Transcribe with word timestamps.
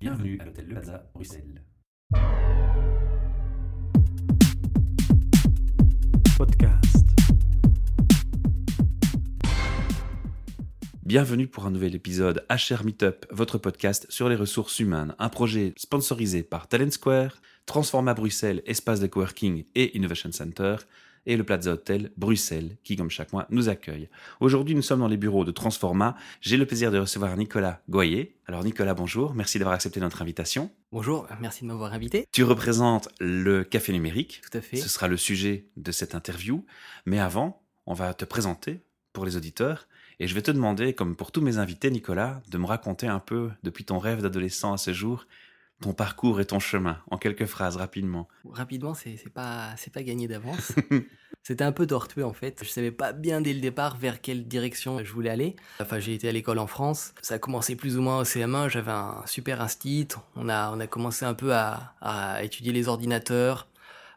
Bienvenue 0.00 0.38
à 0.40 0.46
l'hôtel 0.46 0.64
Le 0.66 0.72
Plaza, 0.72 1.10
Bruxelles. 1.12 1.62
Podcast. 6.38 7.06
Bienvenue 11.02 11.48
pour 11.48 11.66
un 11.66 11.70
nouvel 11.70 11.94
épisode 11.94 12.46
HR 12.48 12.82
Meetup, 12.86 13.26
votre 13.30 13.58
podcast 13.58 14.06
sur 14.08 14.30
les 14.30 14.36
ressources 14.36 14.78
humaines, 14.78 15.14
un 15.18 15.28
projet 15.28 15.74
sponsorisé 15.76 16.42
par 16.44 16.66
Talent 16.68 16.90
Square, 16.90 17.42
Transforma 17.66 18.14
Bruxelles, 18.14 18.62
espace 18.64 19.00
de 19.00 19.06
coworking 19.06 19.66
et 19.74 19.98
Innovation 19.98 20.32
Center, 20.32 20.76
et 21.26 21.36
le 21.36 21.44
Plaza 21.44 21.72
Hotel 21.72 22.10
Bruxelles, 22.16 22.76
qui, 22.82 22.96
comme 22.96 23.10
chaque 23.10 23.32
mois, 23.32 23.46
nous 23.50 23.68
accueille. 23.68 24.08
Aujourd'hui, 24.40 24.74
nous 24.74 24.82
sommes 24.82 25.00
dans 25.00 25.08
les 25.08 25.16
bureaux 25.16 25.44
de 25.44 25.50
Transforma. 25.50 26.16
J'ai 26.40 26.56
le 26.56 26.66
plaisir 26.66 26.90
de 26.90 26.98
recevoir 26.98 27.36
Nicolas 27.36 27.82
Goyer. 27.88 28.36
Alors, 28.46 28.64
Nicolas, 28.64 28.94
bonjour. 28.94 29.34
Merci 29.34 29.58
d'avoir 29.58 29.74
accepté 29.74 30.00
notre 30.00 30.22
invitation. 30.22 30.70
Bonjour, 30.92 31.28
merci 31.40 31.62
de 31.62 31.68
m'avoir 31.68 31.92
invité. 31.92 32.26
Tu 32.32 32.42
représentes 32.42 33.08
le 33.20 33.64
Café 33.64 33.92
Numérique. 33.92 34.40
Tout 34.50 34.58
à 34.58 34.60
fait. 34.60 34.76
Ce 34.76 34.88
sera 34.88 35.08
le 35.08 35.16
sujet 35.16 35.66
de 35.76 35.92
cette 35.92 36.14
interview. 36.14 36.64
Mais 37.06 37.18
avant, 37.18 37.62
on 37.86 37.94
va 37.94 38.14
te 38.14 38.24
présenter 38.24 38.80
pour 39.12 39.24
les 39.24 39.36
auditeurs. 39.36 39.86
Et 40.18 40.26
je 40.26 40.34
vais 40.34 40.42
te 40.42 40.50
demander, 40.50 40.92
comme 40.92 41.16
pour 41.16 41.32
tous 41.32 41.40
mes 41.40 41.58
invités, 41.58 41.90
Nicolas, 41.90 42.42
de 42.50 42.58
me 42.58 42.66
raconter 42.66 43.06
un 43.06 43.20
peu, 43.20 43.50
depuis 43.62 43.84
ton 43.84 43.98
rêve 43.98 44.20
d'adolescent 44.20 44.72
à 44.72 44.76
ce 44.76 44.92
jour, 44.92 45.26
ton 45.80 45.92
parcours 45.92 46.40
et 46.40 46.44
ton 46.44 46.58
chemin, 46.58 46.98
en 47.10 47.16
quelques 47.16 47.46
phrases, 47.46 47.76
rapidement. 47.76 48.28
Rapidement, 48.44 48.94
c'est 48.94 49.16
pas, 49.32 49.74
c'est 49.76 49.92
pas 49.92 50.02
gagné 50.02 50.28
d'avance. 50.28 50.72
C'était 51.42 51.64
un 51.64 51.72
peu 51.72 51.86
tortueux 51.86 52.24
en 52.24 52.34
fait. 52.34 52.60
Je 52.62 52.68
savais 52.68 52.90
pas 52.90 53.12
bien 53.12 53.40
dès 53.40 53.54
le 53.54 53.60
départ 53.60 53.96
vers 53.96 54.20
quelle 54.20 54.46
direction 54.46 55.02
je 55.02 55.10
voulais 55.10 55.30
aller. 55.30 55.56
Enfin, 55.80 55.98
j'ai 55.98 56.12
été 56.12 56.28
à 56.28 56.32
l'école 56.32 56.58
en 56.58 56.66
France. 56.66 57.14
Ça 57.22 57.34
a 57.36 57.38
commencé 57.38 57.76
plus 57.76 57.96
ou 57.96 58.02
moins 58.02 58.20
au 58.20 58.24
CM1. 58.24 58.68
J'avais 58.68 58.90
un 58.90 59.22
super 59.24 59.62
instit. 59.62 60.08
On 60.36 60.50
a, 60.50 60.70
on 60.70 60.80
a 60.80 60.86
commencé 60.86 61.24
un 61.24 61.32
peu 61.32 61.54
à, 61.54 61.94
à 62.02 62.42
étudier 62.44 62.74
les 62.74 62.88
ordinateurs, 62.88 63.68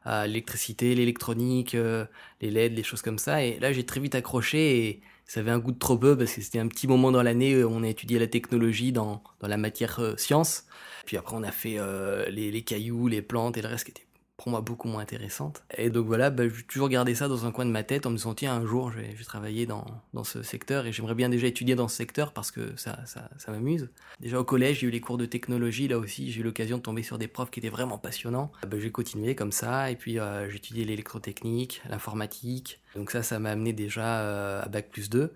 l'électricité, 0.05 0.95
l'électronique, 0.95 1.75
euh, 1.75 2.05
les 2.41 2.51
LED, 2.51 2.75
les 2.75 2.83
choses 2.83 3.01
comme 3.01 3.17
ça. 3.17 3.43
Et 3.43 3.57
là, 3.59 3.71
j'ai 3.71 3.85
très 3.85 4.01
vite 4.01 4.15
accroché 4.15 4.87
et 4.87 5.01
ça 5.33 5.39
avait 5.39 5.49
un 5.49 5.57
goût 5.57 5.71
de 5.71 5.79
trop 5.79 5.97
peu 5.97 6.15
parce 6.15 6.31
que 6.31 6.41
c'était 6.41 6.59
un 6.59 6.67
petit 6.67 6.87
moment 6.87 7.11
dans 7.11 7.23
l'année 7.23 7.63
où 7.63 7.67
on 7.67 7.81
a 7.81 7.87
étudié 7.87 8.19
la 8.19 8.27
technologie 8.27 8.91
dans, 8.91 9.23
dans 9.39 9.47
la 9.47 9.57
matière 9.57 9.99
euh, 9.99 10.15
science. 10.15 10.65
Puis 11.07 11.17
après, 11.17 11.35
on 11.35 11.41
a 11.41 11.51
fait 11.51 11.79
euh, 11.79 12.29
les, 12.29 12.51
les 12.51 12.61
cailloux, 12.61 13.07
les 13.07 13.23
plantes 13.23 13.57
et 13.57 13.63
le 13.63 13.67
reste 13.67 13.85
qui 13.85 13.89
était 13.89 14.02
pour 14.37 14.49
moi 14.49 14.61
beaucoup 14.61 14.87
moins 14.87 15.01
intéressante. 15.01 15.63
Et 15.77 15.89
donc 15.89 16.07
voilà, 16.07 16.29
bah, 16.29 16.43
j'ai 16.47 16.63
toujours 16.63 16.89
gardé 16.89 17.15
ça 17.15 17.27
dans 17.27 17.45
un 17.45 17.51
coin 17.51 17.65
de 17.65 17.71
ma 17.71 17.83
tête 17.83 18.05
en 18.05 18.09
me 18.09 18.17
disant 18.17 18.35
un 18.43 18.65
jour 18.65 18.91
je 18.91 18.99
vais, 18.99 19.13
travailler 19.23 19.65
dans, 19.65 19.85
dans 20.13 20.23
ce 20.23 20.43
secteur 20.43 20.85
et 20.85 20.91
j'aimerais 20.91 21.15
bien 21.15 21.29
déjà 21.29 21.47
étudier 21.47 21.75
dans 21.75 21.87
ce 21.87 21.95
secteur 21.95 22.33
parce 22.33 22.51
que 22.51 22.75
ça, 22.75 22.99
ça, 23.05 23.51
m'amuse. 23.51 23.89
Déjà 24.19 24.39
au 24.39 24.43
collège 24.43 24.79
j'ai 24.79 24.87
eu 24.87 24.89
les 24.89 25.01
cours 25.01 25.17
de 25.17 25.25
technologie, 25.25 25.87
là 25.87 25.97
aussi 25.97 26.31
j'ai 26.31 26.41
eu 26.41 26.43
l'occasion 26.43 26.77
de 26.77 26.81
tomber 26.81 27.03
sur 27.03 27.17
des 27.17 27.27
profs 27.27 27.51
qui 27.51 27.59
étaient 27.59 27.69
vraiment 27.69 27.97
passionnants. 27.97 28.51
Bah, 28.67 28.77
j'ai 28.79 28.91
continué 28.91 29.35
comme 29.35 29.51
ça 29.51 29.91
et 29.91 29.95
puis 29.95 30.19
euh, 30.19 30.49
j'ai 30.49 30.57
étudié 30.57 30.83
l'électrotechnique, 30.83 31.81
l'informatique. 31.89 32.81
Donc 32.95 33.11
ça 33.11 33.23
ça 33.23 33.39
m'a 33.39 33.51
amené 33.51 33.71
déjà 33.71 34.21
euh, 34.21 34.61
à 34.63 34.67
Bac 34.67 34.89
plus 34.89 35.09
2. 35.09 35.33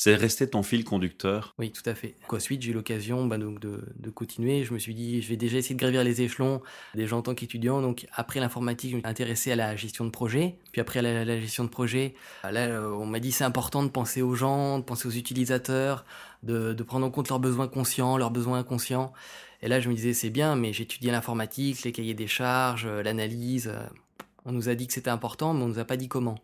C'est 0.00 0.14
resté 0.14 0.48
ton 0.48 0.62
fil 0.62 0.84
conducteur. 0.84 1.56
Oui, 1.58 1.72
tout 1.72 1.82
à 1.84 1.92
fait. 1.92 2.14
Ensuite, 2.28 2.62
j'ai 2.62 2.70
eu 2.70 2.72
l'occasion 2.72 3.26
bah, 3.26 3.36
donc 3.36 3.58
de, 3.58 3.82
de 3.96 4.10
continuer. 4.10 4.62
Je 4.62 4.72
me 4.72 4.78
suis 4.78 4.94
dit, 4.94 5.20
je 5.20 5.28
vais 5.28 5.36
déjà 5.36 5.58
essayer 5.58 5.74
de 5.74 5.80
gravir 5.80 6.04
les 6.04 6.22
échelons 6.22 6.62
déjà 6.94 7.16
en 7.16 7.22
tant 7.22 7.34
qu'étudiant. 7.34 7.82
Donc, 7.82 8.06
après 8.12 8.38
l'informatique, 8.38 8.92
je 8.92 8.96
me 8.98 9.02
intéressé 9.04 9.50
à 9.50 9.56
la 9.56 9.74
gestion 9.74 10.04
de 10.04 10.10
projet. 10.10 10.54
Puis 10.70 10.80
après 10.80 11.02
la, 11.02 11.24
la 11.24 11.40
gestion 11.40 11.64
de 11.64 11.68
projet, 11.68 12.14
là, 12.44 12.66
euh, 12.68 12.92
on 12.92 13.06
m'a 13.06 13.18
dit 13.18 13.32
c'est 13.32 13.42
important 13.42 13.82
de 13.82 13.88
penser 13.88 14.22
aux 14.22 14.36
gens, 14.36 14.78
de 14.78 14.84
penser 14.84 15.08
aux 15.08 15.10
utilisateurs, 15.10 16.04
de, 16.44 16.74
de 16.74 16.82
prendre 16.84 17.04
en 17.04 17.10
compte 17.10 17.28
leurs 17.28 17.40
besoins 17.40 17.66
conscients, 17.66 18.16
leurs 18.18 18.30
besoins 18.30 18.60
inconscients. 18.60 19.12
Et 19.62 19.68
là, 19.68 19.80
je 19.80 19.88
me 19.88 19.94
disais, 19.96 20.12
c'est 20.14 20.30
bien, 20.30 20.54
mais 20.54 20.70
étudié 20.70 21.10
l'informatique, 21.10 21.82
les 21.82 21.90
cahiers 21.90 22.14
des 22.14 22.28
charges, 22.28 22.86
euh, 22.86 23.02
l'analyse. 23.02 23.66
euh, 23.66 23.82
On 24.44 24.52
nous 24.52 24.68
a 24.68 24.76
dit 24.76 24.86
que 24.86 24.92
c'était 24.92 25.10
important, 25.10 25.54
mais 25.54 25.64
on 25.64 25.68
nous 25.68 25.80
a 25.80 25.84
pas 25.84 25.96
dit 25.96 26.06
comment. 26.06 26.38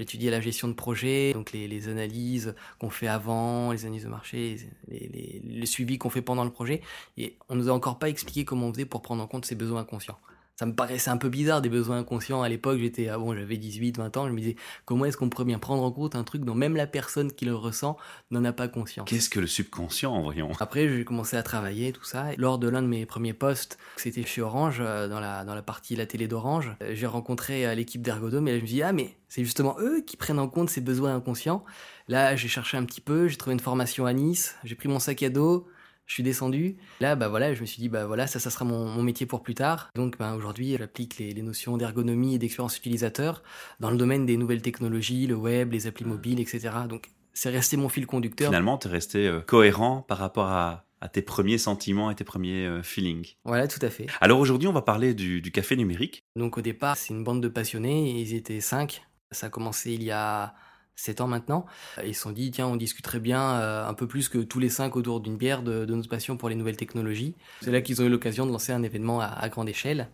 Étudié 0.00 0.30
la 0.30 0.40
gestion 0.40 0.66
de 0.66 0.72
projet, 0.72 1.34
donc 1.34 1.52
les, 1.52 1.68
les 1.68 1.88
analyses 1.88 2.54
qu'on 2.78 2.88
fait 2.88 3.06
avant, 3.06 3.70
les 3.70 3.84
analyses 3.84 4.04
de 4.04 4.08
marché, 4.08 4.56
les, 4.88 5.10
les, 5.12 5.42
les 5.44 5.98
qu'on 5.98 6.08
fait 6.08 6.22
pendant 6.22 6.44
le 6.44 6.50
projet. 6.50 6.80
Et 7.18 7.36
on 7.50 7.54
nous 7.54 7.68
a 7.68 7.72
encore 7.72 7.98
pas 7.98 8.08
expliqué 8.08 8.46
comment 8.46 8.68
on 8.68 8.72
faisait 8.72 8.86
pour 8.86 9.02
prendre 9.02 9.22
en 9.22 9.26
compte 9.26 9.44
ces 9.44 9.54
besoins 9.54 9.82
inconscients. 9.82 10.18
Ça 10.60 10.66
me 10.66 10.74
paraissait 10.74 11.08
un 11.08 11.16
peu 11.16 11.30
bizarre 11.30 11.62
des 11.62 11.70
besoins 11.70 12.00
inconscients. 12.00 12.42
À 12.42 12.48
l'époque, 12.50 12.80
j'étais, 12.80 13.08
ah 13.08 13.16
bon, 13.16 13.34
j'avais 13.34 13.56
18, 13.56 13.96
20 13.96 14.16
ans, 14.18 14.28
je 14.28 14.32
me 14.34 14.40
disais, 14.40 14.56
comment 14.84 15.06
est-ce 15.06 15.16
qu'on 15.16 15.30
pourrait 15.30 15.46
bien 15.46 15.58
prendre 15.58 15.82
en 15.82 15.90
compte 15.90 16.14
un 16.14 16.22
truc 16.22 16.44
dont 16.44 16.54
même 16.54 16.76
la 16.76 16.86
personne 16.86 17.32
qui 17.32 17.46
le 17.46 17.54
ressent 17.54 17.96
n'en 18.30 18.44
a 18.44 18.52
pas 18.52 18.68
conscience? 18.68 19.08
Qu'est-ce 19.08 19.30
que 19.30 19.40
le 19.40 19.46
subconscient, 19.46 20.20
voyons 20.20 20.52
Après, 20.60 20.86
j'ai 20.86 21.02
commencé 21.06 21.38
à 21.38 21.42
travailler, 21.42 21.94
tout 21.94 22.04
ça. 22.04 22.34
Et 22.34 22.36
Lors 22.36 22.58
de 22.58 22.68
l'un 22.68 22.82
de 22.82 22.88
mes 22.88 23.06
premiers 23.06 23.32
postes, 23.32 23.78
c'était 23.96 24.26
chez 24.26 24.42
Orange, 24.42 24.80
euh, 24.82 25.08
dans 25.08 25.18
la, 25.18 25.46
dans 25.46 25.54
la 25.54 25.62
partie 25.62 25.96
la 25.96 26.04
télé 26.04 26.28
d'Orange, 26.28 26.76
euh, 26.82 26.90
j'ai 26.92 27.06
rencontré 27.06 27.66
euh, 27.66 27.74
l'équipe 27.74 28.02
d'Ergodome 28.02 28.46
et 28.48 28.52
là, 28.52 28.58
je 28.58 28.62
me 28.62 28.68
dis, 28.68 28.82
ah, 28.82 28.92
mais 28.92 29.16
c'est 29.30 29.44
justement 29.44 29.76
eux 29.80 30.02
qui 30.06 30.18
prennent 30.18 30.38
en 30.38 30.48
compte 30.48 30.68
ces 30.68 30.82
besoins 30.82 31.14
inconscients. 31.16 31.64
Là, 32.06 32.36
j'ai 32.36 32.48
cherché 32.48 32.76
un 32.76 32.84
petit 32.84 33.00
peu, 33.00 33.28
j'ai 33.28 33.38
trouvé 33.38 33.54
une 33.54 33.60
formation 33.60 34.04
à 34.04 34.12
Nice, 34.12 34.56
j'ai 34.64 34.74
pris 34.74 34.90
mon 34.90 34.98
sac 34.98 35.22
à 35.22 35.30
dos, 35.30 35.66
je 36.10 36.14
suis 36.14 36.24
descendu. 36.24 36.76
Là, 37.00 37.14
bah 37.14 37.28
voilà, 37.28 37.54
je 37.54 37.60
me 37.60 37.66
suis 37.66 37.80
dit, 37.80 37.88
bah 37.88 38.04
voilà, 38.04 38.26
ça, 38.26 38.40
ça 38.40 38.50
sera 38.50 38.64
mon, 38.64 38.84
mon 38.84 39.04
métier 39.04 39.26
pour 39.26 39.44
plus 39.44 39.54
tard. 39.54 39.90
Donc, 39.94 40.18
bah, 40.18 40.34
aujourd'hui, 40.34 40.76
j'applique 40.76 41.18
les, 41.18 41.30
les 41.32 41.42
notions 41.42 41.76
d'ergonomie 41.76 42.34
et 42.34 42.38
d'expérience 42.38 42.76
utilisateur 42.76 43.44
dans 43.78 43.92
le 43.92 43.96
domaine 43.96 44.26
des 44.26 44.36
nouvelles 44.36 44.60
technologies, 44.60 45.28
le 45.28 45.36
web, 45.36 45.72
les 45.72 45.86
applis 45.86 46.04
mobiles, 46.04 46.40
etc. 46.40 46.70
Donc, 46.88 47.12
c'est 47.32 47.50
resté 47.50 47.76
mon 47.76 47.88
fil 47.88 48.06
conducteur. 48.06 48.48
Finalement, 48.48 48.76
tu 48.76 48.88
es 48.88 48.90
resté 48.90 49.28
euh, 49.28 49.40
cohérent 49.40 50.02
par 50.02 50.18
rapport 50.18 50.46
à, 50.46 50.84
à 51.00 51.08
tes 51.08 51.22
premiers 51.22 51.58
sentiments 51.58 52.10
et 52.10 52.16
tes 52.16 52.24
premiers 52.24 52.66
euh, 52.66 52.82
feelings. 52.82 53.36
Voilà, 53.44 53.68
tout 53.68 53.78
à 53.80 53.88
fait. 53.88 54.08
Alors 54.20 54.40
aujourd'hui, 54.40 54.66
on 54.66 54.72
va 54.72 54.82
parler 54.82 55.14
du, 55.14 55.40
du 55.40 55.52
café 55.52 55.76
numérique. 55.76 56.24
Donc 56.34 56.58
au 56.58 56.60
départ, 56.60 56.96
c'est 56.96 57.14
une 57.14 57.22
bande 57.22 57.40
de 57.40 57.46
passionnés, 57.46 58.10
et 58.10 58.20
ils 58.20 58.34
étaient 58.34 58.60
cinq. 58.60 59.02
Ça 59.30 59.46
a 59.46 59.50
commencé 59.50 59.92
il 59.92 60.02
y 60.02 60.10
a 60.10 60.54
sept 61.00 61.20
ans 61.20 61.26
maintenant. 61.26 61.66
Et 62.02 62.08
Ils 62.08 62.14
se 62.14 62.22
sont 62.22 62.32
dit, 62.32 62.50
tiens, 62.50 62.66
on 62.66 62.76
discuterait 62.76 63.20
bien 63.20 63.42
euh, 63.54 63.86
un 63.88 63.94
peu 63.94 64.06
plus 64.06 64.28
que 64.28 64.38
tous 64.38 64.58
les 64.58 64.68
cinq 64.68 64.96
autour 64.96 65.20
d'une 65.20 65.36
bière 65.36 65.62
de, 65.62 65.84
de 65.84 65.94
notre 65.94 66.08
passion 66.08 66.36
pour 66.36 66.48
les 66.48 66.54
nouvelles 66.54 66.76
technologies. 66.76 67.34
C'est 67.62 67.70
là 67.72 67.80
qu'ils 67.80 68.00
ont 68.02 68.04
eu 68.04 68.08
l'occasion 68.10 68.46
de 68.46 68.52
lancer 68.52 68.72
un 68.72 68.82
événement 68.82 69.20
à, 69.20 69.26
à 69.26 69.48
grande 69.48 69.68
échelle. 69.68 70.08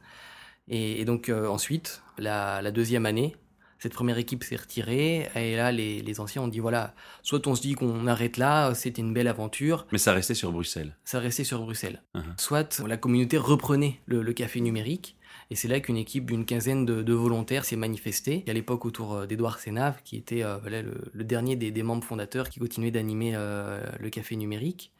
Et, 0.69 1.01
et 1.01 1.05
donc 1.05 1.29
euh, 1.29 1.47
ensuite, 1.49 2.03
la, 2.19 2.61
la 2.63 2.71
deuxième 2.71 3.07
année, 3.07 3.37
cette 3.79 3.93
première 3.93 4.17
équipe 4.19 4.43
s'est 4.43 4.57
retirée, 4.57 5.29
et 5.37 5.55
là, 5.55 5.71
les, 5.71 6.01
les 6.01 6.21
anciens 6.21 6.41
ont 6.43 6.49
dit, 6.49 6.61
voilà, 6.61 6.95
soit 7.23 7.47
on 7.47 7.55
se 7.55 7.61
dit 7.61 7.75
qu'on 7.75 8.07
arrête 8.07 8.39
là, 8.39 8.73
c'était 8.75 9.03
une 9.03 9.13
belle 9.13 9.29
aventure, 9.29 9.87
Mais 9.93 9.99
ça 9.99 10.13
restait 10.15 10.35
sur 10.35 10.51
Bruxelles. 10.51 10.97
ça 11.05 11.19
restait 11.21 11.45
sur 11.45 11.61
Bruxelles. 11.61 12.03
Mhm. 12.15 12.23
Soit 12.39 12.83
la 12.87 12.97
communauté 12.97 13.37
reprenait 13.37 14.01
le, 14.07 14.23
le 14.23 14.33
café 14.33 14.61
numérique, 14.61 15.17
et 15.51 15.55
c'est 15.55 15.69
là 15.69 15.81
qu'une 15.81 15.97
équipe 15.97 16.27
d'une 16.27 16.45
quinzaine 16.45 16.85
de, 16.85 17.13
volontaires 17.13 17.65
s'est 17.65 17.77
manifestée, 17.77 18.45
à 18.49 18.53
l'époque 18.53 18.85
autour 18.85 19.15
euh, 19.15 19.27
d'Edouard 19.27 19.59
Sénave, 19.59 20.03
qui 20.03 20.17
était 20.17 20.43
euh, 20.43 20.59
le, 21.13 21.25
dernier 21.25 21.57
des, 21.57 21.83
membres 21.83 22.05
fondateurs 22.05 22.49
qui 22.49 22.59
continuait 22.59 22.91
d'animer 22.91 23.33
euh, 23.35 23.81
le 23.99 24.11
café 24.11 24.37
numérique. 24.37 24.93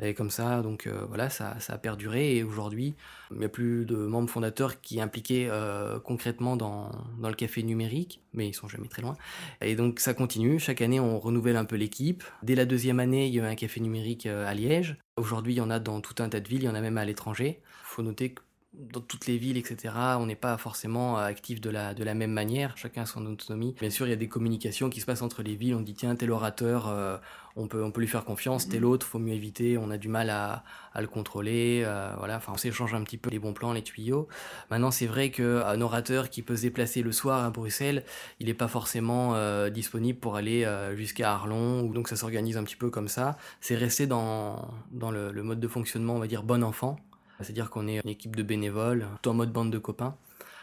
Et 0.00 0.14
comme 0.14 0.30
ça, 0.30 0.62
donc 0.62 0.88
voilà, 1.08 1.30
ça, 1.30 1.56
a 1.68 1.78
perduré, 1.78 2.36
et 2.36 2.42
aujourd'hui, 2.42 2.96
il 3.30 3.38
n'y 3.38 3.44
a 3.44 3.48
plus 3.48 3.84
de 3.84 3.94
membres 3.94 4.28
fondateurs 4.28 4.80
qui 4.80 5.00
impliqués 5.00 5.46
euh, 5.48 6.00
concrètement 6.00 6.56
dans, 6.56 6.90
le 7.22 7.34
café 7.34 7.62
numérique, 7.62 8.20
mais 8.32 8.48
ils 8.48 8.54
sont 8.54 8.66
jamais 8.66 8.88
très 8.88 9.02
loin. 9.02 9.16
Et 9.60 9.76
donc 9.76 10.00
ça 10.00 10.12
continue, 10.12 10.58
chaque 10.58 10.80
année 10.80 10.98
on 10.98 11.20
renouvelle 11.20 11.56
un 11.56 11.66
peu 11.66 11.76
l'équipe. 11.76 12.24
Dès 12.42 12.56
la 12.56 12.64
deuxième 12.64 12.98
année, 12.98 13.28
il 13.28 13.34
y 13.34 13.38
a 13.38 13.44
eu 13.44 13.46
un 13.46 13.54
café 13.54 13.78
numérique 13.78 14.26
à 14.26 14.52
Liège. 14.54 14.96
Aujourd'hui, 15.18 15.52
il 15.52 15.58
y 15.58 15.60
en 15.60 15.70
a 15.70 15.78
dans 15.78 16.00
tout 16.00 16.20
un 16.20 16.28
tas 16.28 16.40
de 16.40 16.48
villes, 16.48 16.62
il 16.62 16.66
y 16.66 16.68
en 16.68 16.74
a 16.74 16.80
même 16.80 16.98
à 16.98 17.04
l'étranger. 17.04 17.60
Il 17.62 17.86
faut 17.86 18.02
noter 18.02 18.32
que 18.32 18.42
dans 18.74 19.00
toutes 19.00 19.26
les 19.26 19.36
villes, 19.36 19.58
etc., 19.58 19.94
on 20.18 20.26
n'est 20.26 20.34
pas 20.34 20.56
forcément 20.56 21.18
euh, 21.18 21.24
actif 21.24 21.60
de 21.60 21.68
la, 21.68 21.92
de 21.92 22.02
la 22.04 22.14
même 22.14 22.32
manière, 22.32 22.76
chacun 22.78 23.02
a 23.02 23.06
son 23.06 23.26
autonomie. 23.26 23.74
Bien 23.78 23.90
sûr, 23.90 24.06
il 24.06 24.10
y 24.10 24.14
a 24.14 24.16
des 24.16 24.28
communications 24.28 24.88
qui 24.88 25.00
se 25.00 25.06
passent 25.06 25.20
entre 25.20 25.42
les 25.42 25.56
villes, 25.56 25.74
on 25.74 25.80
dit 25.80 25.92
tiens, 25.92 26.16
tel 26.16 26.30
orateur, 26.30 26.88
euh, 26.88 27.18
on, 27.54 27.68
peut, 27.68 27.84
on 27.84 27.90
peut 27.90 28.00
lui 28.00 28.08
faire 28.08 28.24
confiance, 28.24 28.68
tel 28.68 28.86
autre, 28.86 29.06
faut 29.06 29.18
mieux 29.18 29.34
éviter, 29.34 29.76
on 29.76 29.90
a 29.90 29.98
du 29.98 30.08
mal 30.08 30.30
à, 30.30 30.64
à 30.94 31.02
le 31.02 31.06
contrôler, 31.06 31.82
euh, 31.84 32.14
voilà, 32.16 32.38
enfin 32.38 32.52
on 32.54 32.56
s'échange 32.56 32.94
un 32.94 33.02
petit 33.02 33.18
peu 33.18 33.28
les 33.28 33.38
bons 33.38 33.52
plans, 33.52 33.74
les 33.74 33.82
tuyaux. 33.82 34.26
Maintenant, 34.70 34.90
c'est 34.90 35.06
vrai 35.06 35.30
qu'un 35.30 35.80
orateur 35.82 36.30
qui 36.30 36.40
peut 36.40 36.56
se 36.56 36.62
déplacer 36.62 37.02
le 37.02 37.12
soir 37.12 37.44
à 37.44 37.50
Bruxelles, 37.50 38.04
il 38.40 38.46
n'est 38.46 38.54
pas 38.54 38.68
forcément 38.68 39.34
euh, 39.34 39.68
disponible 39.68 40.18
pour 40.18 40.36
aller 40.36 40.66
jusqu'à 40.96 41.32
Arlon, 41.32 41.82
ou 41.82 41.92
donc 41.92 42.08
ça 42.08 42.16
s'organise 42.16 42.56
un 42.56 42.64
petit 42.64 42.76
peu 42.76 42.88
comme 42.88 43.08
ça. 43.08 43.36
C'est 43.60 43.76
resté 43.76 44.06
dans, 44.06 44.70
dans 44.92 45.10
le, 45.10 45.30
le 45.30 45.42
mode 45.42 45.60
de 45.60 45.68
fonctionnement, 45.68 46.14
on 46.14 46.20
va 46.20 46.26
dire, 46.26 46.42
bon 46.42 46.64
enfant. 46.64 46.96
C'est-à-dire 47.42 47.70
qu'on 47.70 47.88
est 47.88 48.00
une 48.02 48.10
équipe 48.10 48.36
de 48.36 48.42
bénévoles, 48.42 49.06
tout 49.22 49.30
en 49.30 49.34
mode 49.34 49.52
bande 49.52 49.70
de 49.70 49.78
copains. 49.78 50.16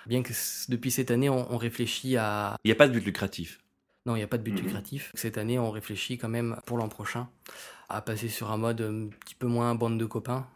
Bien 0.08 0.24
que 0.24 0.34
depuis 0.70 0.92
cette 0.92 1.12
année, 1.12 1.30
on, 1.30 1.52
on 1.54 1.58
réfléchit 1.58 2.18
à... 2.18 2.56
Il 2.64 2.70
n'y 2.70 2.72
a 2.72 2.76
pas 2.76 2.88
de 2.88 2.94
but 2.94 3.06
lucratif. 3.06 3.60
Non, 4.06 4.16
il 4.16 4.20
n'y 4.20 4.24
a 4.24 4.28
pas 4.28 4.38
de 4.38 4.44
but 4.44 4.60
lucratif. 4.60 5.12
Cette 5.14 5.38
année, 5.38 5.60
on 5.60 5.72
réfléchit 5.72 6.18
quand 6.18 6.30
même 6.30 6.58
pour 6.66 6.78
l'an 6.78 6.88
prochain 6.88 7.28
à 7.90 8.02
passer 8.02 8.30
sur 8.30 8.52
un 8.52 8.58
mode 8.58 8.82
un 8.82 9.08
petit 9.08 9.36
peu 9.36 9.48
moins 9.48 9.76
bande 9.76 10.00
de 10.00 10.06
copains. 10.06 10.48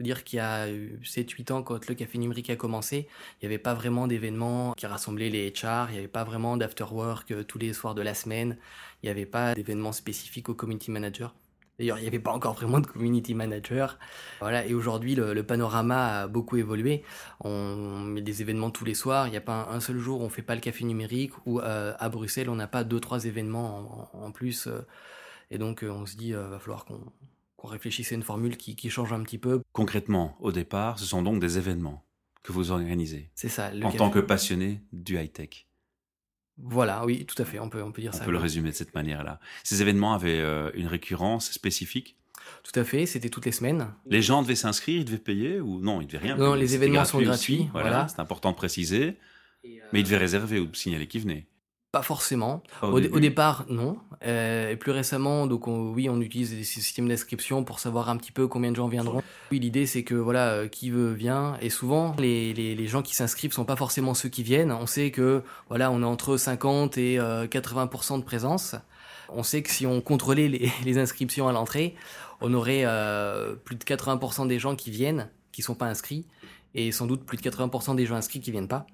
dire 0.00 0.24
qu'il 0.24 0.38
y 0.38 0.40
a 0.40 0.66
7-8 0.66 1.52
ans, 1.52 1.62
quand 1.62 1.86
le 1.86 1.94
café 1.94 2.18
numérique 2.18 2.50
a 2.50 2.56
commencé, 2.56 3.06
il 3.40 3.44
n'y 3.44 3.46
avait 3.46 3.62
pas 3.62 3.74
vraiment 3.74 4.06
d'événements 4.06 4.72
qui 4.74 4.86
rassemblaient 4.86 5.28
les 5.28 5.50
HR, 5.50 5.88
il 5.88 5.92
n'y 5.92 5.98
avait 5.98 6.08
pas 6.08 6.24
vraiment 6.24 6.56
d'after 6.56 6.84
work 6.90 7.30
euh, 7.30 7.44
tous 7.44 7.58
les 7.58 7.72
soirs 7.72 7.94
de 7.94 8.02
la 8.02 8.14
semaine, 8.14 8.56
il 9.02 9.06
n'y 9.06 9.10
avait 9.10 9.26
pas 9.26 9.54
d'événements 9.54 9.92
spécifiques 9.92 10.48
au 10.48 10.54
community 10.54 10.90
manager. 10.90 11.34
D'ailleurs, 11.78 11.98
il 11.98 12.02
n'y 12.02 12.08
avait 12.08 12.18
pas 12.18 12.32
encore 12.32 12.54
vraiment 12.54 12.80
de 12.80 12.86
community 12.86 13.34
manager. 13.34 13.98
Voilà, 14.40 14.66
et 14.66 14.74
aujourd'hui, 14.74 15.14
le, 15.14 15.42
panorama 15.42 16.22
a 16.22 16.26
beaucoup 16.26 16.56
évolué. 16.56 17.04
On 17.40 17.76
met 18.00 18.20
des 18.20 18.42
événements 18.42 18.70
tous 18.70 18.84
les 18.84 18.94
soirs. 18.94 19.28
Il 19.28 19.30
n'y 19.30 19.36
a 19.36 19.42
pas 19.42 19.68
un, 19.70 19.78
seul 19.78 19.98
jour 19.98 20.20
où 20.20 20.24
on 20.24 20.28
fait 20.28 20.42
pas 20.42 20.56
le 20.56 20.60
café 20.60 20.84
numérique 20.84 21.32
ou 21.46 21.60
euh, 21.60 21.94
à 21.98 22.08
Bruxelles, 22.08 22.50
on 22.50 22.56
n'a 22.56 22.66
pas 22.66 22.82
deux, 22.82 22.98
trois 22.98 23.26
événements 23.26 24.10
en, 24.12 24.32
plus. 24.32 24.66
Euh. 24.66 24.80
et 25.52 25.58
donc, 25.58 25.84
euh, 25.84 25.90
on 25.90 26.04
se 26.04 26.16
dit, 26.16 26.30
il 26.30 26.36
va 26.36 26.58
falloir 26.58 26.84
qu'on 26.84 27.68
réfléchisse 27.68 28.10
à 28.10 28.16
une 28.16 28.24
formule 28.24 28.56
qui, 28.56 28.90
change 28.90 29.12
un 29.12 29.22
petit 29.22 29.38
peu. 29.38 29.62
Concrètement, 29.72 30.36
au 30.40 30.50
départ, 30.50 30.98
ce 30.98 31.04
sont 31.04 31.22
donc 31.22 31.38
des 31.38 31.58
événements 31.58 32.04
que 32.42 32.50
vous 32.50 32.72
organisez. 32.72 33.30
C'est 33.36 33.48
ça. 33.48 33.70
en 33.84 33.92
tant 33.92 34.10
que 34.10 34.18
passionné 34.18 34.82
du 34.92 35.16
high-tech. 35.16 35.67
Voilà, 36.62 37.04
oui, 37.04 37.24
tout 37.24 37.40
à 37.40 37.44
fait, 37.44 37.58
on 37.58 37.68
peut, 37.68 37.82
on 37.82 37.92
peut 37.92 38.02
dire 38.02 38.14
ça. 38.14 38.22
On 38.22 38.26
peut 38.26 38.32
le 38.32 38.38
résumer 38.38 38.70
de 38.70 38.74
cette 38.74 38.94
manière-là. 38.94 39.38
Ces 39.62 39.80
événements 39.80 40.12
avaient 40.14 40.40
euh, 40.40 40.70
une 40.74 40.86
récurrence 40.88 41.52
spécifique? 41.52 42.16
Tout 42.64 42.78
à 42.80 42.84
fait, 42.84 43.06
c'était 43.06 43.28
toutes 43.28 43.46
les 43.46 43.52
semaines. 43.52 43.88
Les 44.06 44.22
gens 44.22 44.42
devaient 44.42 44.54
s'inscrire, 44.54 44.98
ils 44.98 45.04
devaient 45.04 45.18
payer 45.18 45.60
ou 45.60 45.80
non, 45.80 46.00
ils 46.00 46.06
devaient 46.06 46.18
rien 46.18 46.36
Non, 46.36 46.54
les 46.54 46.74
événements 46.74 47.04
sont 47.04 47.20
gratuits. 47.20 47.68
voilà, 47.72 48.08
c'est 48.08 48.20
important 48.20 48.50
de 48.50 48.56
préciser. 48.56 49.16
Mais 49.92 50.00
ils 50.00 50.04
devaient 50.04 50.16
réserver 50.16 50.58
ou 50.60 50.72
signaler 50.74 51.06
qui 51.06 51.18
venait. 51.18 51.46
Pas 51.90 52.02
forcément. 52.02 52.62
Au, 52.82 53.00
départ, 53.00 53.64
non. 53.70 53.96
Euh, 54.22 54.70
et 54.70 54.76
plus 54.76 54.92
récemment, 54.92 55.46
donc 55.46 55.66
oui, 55.68 56.10
on 56.10 56.20
utilise 56.20 56.50
des 56.50 56.64
systèmes 56.64 57.08
d'inscription 57.08 57.64
pour 57.64 57.78
savoir 57.78 58.10
un 58.10 58.18
petit 58.18 58.30
peu 58.30 58.46
combien 58.46 58.70
de 58.70 58.76
gens 58.76 58.88
viendront. 58.88 59.22
Oui, 59.50 59.58
l'idée 59.58 59.86
c'est 59.86 60.02
que 60.02 60.14
voilà, 60.14 60.48
euh, 60.50 60.68
qui 60.68 60.90
veut 60.90 61.12
vient. 61.12 61.56
Et 61.62 61.70
souvent, 61.70 62.14
les, 62.18 62.52
les, 62.52 62.74
les 62.74 62.86
gens 62.88 63.00
qui 63.00 63.14
s'inscrivent 63.14 63.54
sont 63.54 63.64
pas 63.64 63.76
forcément 63.76 64.12
ceux 64.12 64.28
qui 64.28 64.42
viennent. 64.42 64.70
On 64.70 64.86
sait 64.86 65.10
que 65.10 65.42
voilà, 65.70 65.90
on 65.90 66.02
est 66.02 66.04
entre 66.04 66.36
50 66.36 66.98
et 66.98 67.16
80% 67.16 67.18
euh, 67.18 68.18
de 68.18 68.22
présence. 68.22 68.74
On 69.30 69.42
sait 69.42 69.62
que 69.62 69.70
si 69.70 69.86
on 69.86 70.02
contrôlait 70.02 70.48
les, 70.48 70.70
les 70.84 70.98
inscriptions 70.98 71.48
à 71.48 71.52
l'entrée, 71.52 71.94
on 72.42 72.52
aurait 72.52 72.82
euh, 72.84 73.54
plus 73.54 73.76
de 73.76 73.84
80% 73.84 74.46
des 74.46 74.58
gens 74.58 74.76
qui 74.76 74.90
viennent, 74.90 75.30
qui 75.52 75.62
sont 75.62 75.74
pas 75.74 75.86
inscrits, 75.86 76.26
et 76.74 76.92
sans 76.92 77.06
doute 77.06 77.24
plus 77.24 77.38
de 77.38 77.42
80% 77.42 77.96
des 77.96 78.04
gens 78.04 78.16
inscrits 78.16 78.40
qui 78.40 78.50
viennent 78.50 78.68
pas 78.68 78.86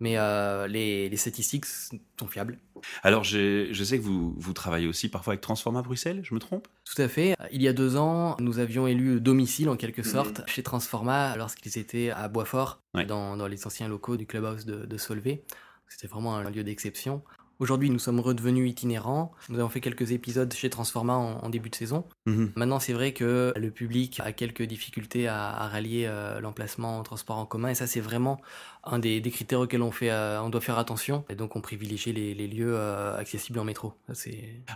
mais 0.00 0.18
euh, 0.18 0.66
les, 0.66 1.16
statistiques 1.16 1.64
sont 1.66 2.26
fiables. 2.28 2.58
Alors, 3.02 3.24
je 3.24 3.82
sais 3.84 3.98
que 3.98 4.02
vous, 4.02 4.34
vous 4.36 4.52
travaillez 4.52 4.86
aussi 4.86 5.08
parfois 5.08 5.32
avec 5.32 5.40
Transforma 5.40 5.82
Bruxelles, 5.82 6.20
je 6.22 6.34
me 6.34 6.40
trompe? 6.40 6.68
Tout 6.84 7.00
à 7.00 7.08
fait. 7.08 7.34
Il 7.50 7.62
y 7.62 7.68
a 7.68 7.72
deux 7.72 7.96
ans, 7.96 8.36
nous 8.40 8.58
avions 8.58 8.86
élu 8.86 9.20
domicile 9.20 9.68
en 9.68 9.76
quelque 9.76 10.02
sorte 10.02 10.42
chez 10.46 10.62
Transforma 10.62 11.36
lorsqu'ils 11.36 11.78
étaient 11.78 12.10
à 12.10 12.28
Boisfort, 12.28 12.82
dans, 13.08 13.36
dans, 13.36 13.46
les 13.46 13.66
anciens 13.66 13.88
locaux 13.88 14.16
du 14.16 14.26
clubhouse 14.26 14.64
de, 14.64 14.86
de 14.86 14.96
Solvay. 14.96 15.42
C'était 15.88 16.08
vraiment 16.08 16.36
un 16.36 16.50
lieu 16.50 16.64
d'exception. 16.64 17.22
Aujourd'hui, 17.58 17.88
nous 17.88 17.98
sommes 17.98 18.20
redevenus 18.20 18.70
itinérants. 18.70 19.32
Nous 19.48 19.58
avons 19.58 19.70
fait 19.70 19.80
quelques 19.80 20.12
épisodes 20.12 20.52
chez 20.52 20.68
Transforma 20.68 21.14
en, 21.14 21.48
début 21.48 21.70
de 21.70 21.74
saison. 21.74 22.04
Mhm. 22.26 22.52
Maintenant, 22.54 22.80
c'est 22.80 22.92
vrai 22.92 23.12
que 23.12 23.54
le 23.56 23.70
public 23.70 24.20
a 24.22 24.32
quelques 24.32 24.62
difficultés 24.62 25.26
à, 25.26 25.66
rallier 25.66 26.04
euh, 26.06 26.40
l'emplacement 26.40 26.98
en 26.98 27.02
transport 27.02 27.38
en 27.38 27.46
commun. 27.46 27.70
Et 27.70 27.74
ça, 27.74 27.86
c'est 27.86 28.00
vraiment 28.00 28.40
un 28.84 28.98
des, 28.98 29.22
critères 29.22 29.60
auxquels 29.60 29.80
on, 29.80 29.90
fait, 29.90 30.10
euh, 30.10 30.42
on 30.42 30.50
doit 30.50 30.60
faire 30.60 30.78
attention. 30.78 31.24
Et 31.30 31.34
donc, 31.34 31.56
on 31.56 31.62
privilégie 31.62 32.12
les, 32.12 32.46
lieux 32.46 32.74
euh, 32.76 33.16
accessibles 33.16 33.58
en 33.58 33.64
métro. 33.64 33.94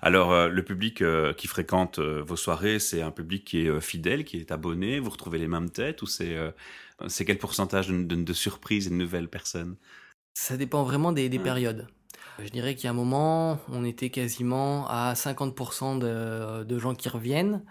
Alors, 0.00 0.48
le 0.48 0.64
public 0.64 1.04
qui 1.36 1.48
fréquente 1.48 1.98
vos 1.98 2.36
soirées, 2.36 2.78
c'est 2.78 3.02
un 3.02 3.10
public 3.10 3.44
qui 3.44 3.66
est 3.66 3.80
fidèle, 3.80 4.24
qui 4.24 4.38
est 4.38 4.52
abonné. 4.52 5.00
Vous 5.00 5.10
retrouvez 5.10 5.38
les 5.38 5.48
mêmes 5.48 5.70
têtes 5.70 6.00
ou 6.00 6.06
c'est 6.06 6.36
c'est 7.08 7.24
quel 7.24 7.38
pourcentage 7.38 7.88
de, 7.88 8.32
surprises 8.32 8.86
et 8.86 8.90
de 8.90 8.94
nouvelles 8.94 9.28
personnes? 9.28 9.76
Ça 10.34 10.56
dépend 10.56 10.84
vraiment 10.84 11.12
des, 11.12 11.28
périodes. 11.38 11.86
Je 12.44 12.50
dirais 12.50 12.74
qu'il 12.74 12.84
y 12.84 12.86
a 12.88 12.90
un 12.90 12.94
moment, 12.94 13.58
on 13.68 13.84
était 13.84 14.10
quasiment 14.10 14.86
à 14.88 15.14
50% 15.14 15.98
de, 15.98 16.78
gens 16.78 16.94
qui 16.94 17.08
reviennent 17.08 17.62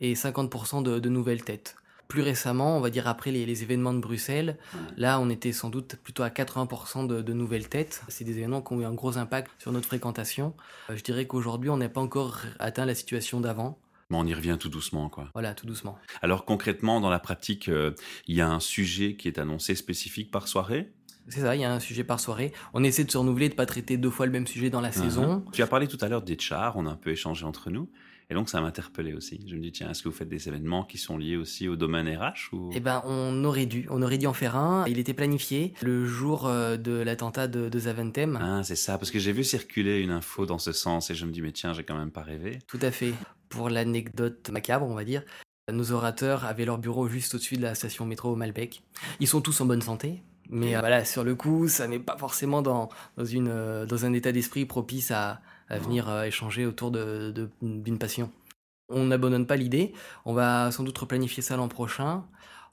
et 0.00 0.14
50% 0.14 0.82
de, 0.82 1.08
nouvelles 1.08 1.44
têtes. 1.44 1.76
Plus 2.08 2.22
récemment, 2.22 2.76
on 2.76 2.80
va 2.80 2.88
dire 2.90 3.06
après 3.06 3.30
les, 3.30 3.62
événements 3.62 3.92
de 3.92 4.00
Bruxelles, 4.00 4.56
là 4.96 5.20
on 5.20 5.28
était 5.28 5.52
sans 5.52 5.68
doute 5.68 5.96
plutôt 5.96 6.22
à 6.22 6.28
80% 6.30 7.06
de, 7.06 7.32
nouvelles 7.32 7.68
têtes. 7.68 8.02
C'est 8.08 8.24
des 8.24 8.38
événements 8.38 8.62
qui 8.62 8.72
ont 8.72 8.80
eu 8.80 8.84
un 8.84 8.94
gros 8.94 9.18
impact 9.18 9.50
sur 9.58 9.72
notre 9.72 9.86
fréquentation. 9.86 10.54
Euh, 10.90 10.96
je 10.96 11.02
dirais 11.02 11.26
qu'aujourd'hui 11.26 11.70
on 11.70 11.76
n'a 11.76 11.88
pas 11.88 12.00
encore 12.00 12.40
atteint 12.58 12.86
la 12.86 12.94
situation 12.94 13.40
d'avant. 13.40 13.78
Mais 14.10 14.16
on 14.16 14.24
y 14.24 14.32
revient 14.32 14.56
tout 14.58 14.70
doucement, 14.70 15.10
quoi. 15.10 15.28
Voilà, 15.34 15.52
tout 15.52 15.66
doucement. 15.66 15.98
Alors 16.22 16.46
concrètement, 16.46 17.00
dans 17.00 17.10
la 17.10 17.18
pratique, 17.18 17.68
euh, 17.68 17.92
il 18.26 18.36
y 18.36 18.40
a 18.40 18.48
un 18.48 18.60
sujet 18.60 19.16
qui 19.16 19.28
est 19.28 19.38
annoncé 19.38 19.74
spécifique 19.74 20.30
par 20.30 20.48
soirée? 20.48 20.90
C'est 21.28 21.40
ça, 21.40 21.54
il 21.54 21.60
y 21.60 21.64
a 21.64 21.72
un 21.72 21.80
sujet 21.80 22.04
par 22.04 22.20
soirée. 22.20 22.52
On 22.74 22.82
essaie 22.84 23.04
de 23.04 23.10
se 23.10 23.18
renouveler, 23.18 23.48
de 23.48 23.54
pas 23.54 23.66
traiter 23.66 23.96
deux 23.96 24.10
fois 24.10 24.26
le 24.26 24.32
même 24.32 24.46
sujet 24.46 24.70
dans 24.70 24.80
la 24.80 24.90
uh-huh. 24.90 25.02
saison. 25.02 25.44
Tu 25.52 25.62
as 25.62 25.66
parlé 25.66 25.86
tout 25.86 25.98
à 26.00 26.08
l'heure 26.08 26.22
des 26.22 26.38
chars, 26.38 26.76
on 26.76 26.86
a 26.86 26.90
un 26.90 26.96
peu 26.96 27.10
échangé 27.10 27.44
entre 27.44 27.70
nous. 27.70 27.88
Et 28.30 28.34
donc, 28.34 28.50
ça 28.50 28.60
m'a 28.60 28.66
interpellé 28.66 29.14
aussi. 29.14 29.40
Je 29.46 29.56
me 29.56 29.60
dis, 29.62 29.72
tiens, 29.72 29.90
est-ce 29.90 30.02
que 30.02 30.08
vous 30.08 30.14
faites 30.14 30.28
des 30.28 30.48
événements 30.48 30.84
qui 30.84 30.98
sont 30.98 31.16
liés 31.16 31.36
aussi 31.36 31.66
au 31.66 31.76
domaine 31.76 32.06
RH 32.06 32.52
ou... 32.52 32.70
Eh 32.74 32.80
ben, 32.80 33.00
on 33.06 33.42
aurait 33.44 33.64
dû. 33.64 33.86
On 33.88 34.02
aurait 34.02 34.18
dû 34.18 34.26
en 34.26 34.34
faire 34.34 34.54
un. 34.56 34.84
Il 34.86 34.98
était 34.98 35.14
planifié 35.14 35.72
le 35.80 36.04
jour 36.04 36.46
euh, 36.46 36.76
de 36.76 36.92
l'attentat 36.92 37.48
de, 37.48 37.70
de, 37.70 37.78
Zaventem. 37.78 38.38
Ah, 38.40 38.62
c'est 38.64 38.76
ça. 38.76 38.98
Parce 38.98 39.10
que 39.10 39.18
j'ai 39.18 39.32
vu 39.32 39.44
circuler 39.44 40.00
une 40.00 40.10
info 40.10 40.44
dans 40.44 40.58
ce 40.58 40.72
sens 40.72 41.10
et 41.10 41.14
je 41.14 41.24
me 41.24 41.32
dis, 41.32 41.40
mais 41.40 41.52
tiens, 41.52 41.72
j'ai 41.72 41.84
quand 41.84 41.96
même 41.96 42.10
pas 42.10 42.22
rêvé. 42.22 42.58
Tout 42.66 42.80
à 42.82 42.90
fait. 42.90 43.14
Pour 43.48 43.70
l'anecdote 43.70 44.50
macabre, 44.50 44.86
on 44.86 44.94
va 44.94 45.04
dire, 45.04 45.22
nos 45.72 45.92
orateurs 45.92 46.44
avaient 46.44 46.66
leur 46.66 46.76
bureau 46.76 47.08
juste 47.08 47.34
au-dessus 47.34 47.56
de 47.56 47.62
la 47.62 47.74
station 47.74 48.04
métro 48.04 48.36
Malbec. 48.36 48.82
Ils 49.20 49.28
sont 49.28 49.40
tous 49.40 49.58
en 49.62 49.66
bonne 49.66 49.82
santé, 49.82 50.22
mais 50.48 50.76
euh, 50.76 50.80
voilà, 50.80 51.04
sur 51.04 51.24
le 51.24 51.34
coup, 51.34 51.68
ça 51.68 51.86
n'est 51.86 51.98
pas 51.98 52.16
forcément 52.16 52.62
dans, 52.62 52.88
dans, 53.16 53.24
une, 53.24 53.48
euh, 53.48 53.86
dans 53.86 54.04
un 54.04 54.12
état 54.12 54.32
d'esprit 54.32 54.64
propice 54.64 55.10
à, 55.10 55.40
à 55.68 55.78
venir 55.78 56.08
euh, 56.08 56.24
échanger 56.24 56.66
autour 56.66 56.90
d'une 56.90 57.32
de, 57.32 57.50
d'une 57.62 57.98
passion. 57.98 58.30
On 58.88 59.04
n'abandonne 59.04 59.46
pas 59.46 59.56
l'idée, 59.56 59.92
on 60.24 60.32
va 60.32 60.70
sans 60.70 60.82
doute 60.82 60.96
replanifier 60.96 61.42
ça 61.42 61.56
l'an 61.56 61.68
prochain. 61.68 62.24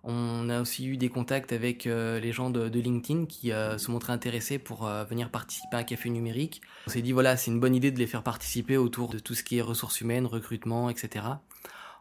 On 0.08 0.50
a 0.50 0.62
aussi 0.62 0.88
eu 0.88 0.98
des 0.98 1.10
contacts 1.10 1.52
avec 1.52 1.86
les 1.86 2.32
gens 2.32 2.52
de, 2.52 2.70
de 2.70 2.80
LinkedIn 2.80 3.26
qui 3.26 3.50
se 3.50 3.92
montraient 3.92 4.14
intéressés 4.14 4.60
pour 4.60 4.86
venir 4.86 5.32
participer 5.32 5.76
à 5.76 5.80
un 5.80 5.84
café 5.84 6.12
numérique. 6.12 6.62
On 6.86 6.92
s'est 6.92 7.02
dit 7.02 7.12
voilà, 7.12 7.36
c'est 7.38 7.50
une 7.50 7.60
bonne 7.60 7.76
idée 7.76 7.90
de 7.90 7.98
les 7.98 8.06
faire 8.06 8.22
participer 8.22 8.78
autour 8.78 9.10
de 9.10 9.18
tout 9.18 9.34
ce 9.34 9.44
qui 9.44 9.58
est 9.58 9.64
ressources 9.64 10.00
humaines, 10.02 10.28
recrutement, 10.28 10.92
etc. 10.92 11.26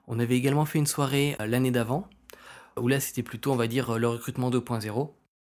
On 0.07 0.21
avait 0.21 0.37
également 0.37 0.67
fait 0.67 0.79
une 0.79 0.87
soirée 0.87 1.35
l'année 1.41 1.71
d'avant, 1.71 2.07
où 2.79 2.89
là 2.89 3.01
c'était 3.01 3.23
plutôt 3.23 3.53
on 3.53 3.57
va 3.57 3.69
dire 3.69 3.99
le 3.99 4.07
recrutement 4.07 4.51
2.0 4.51 5.11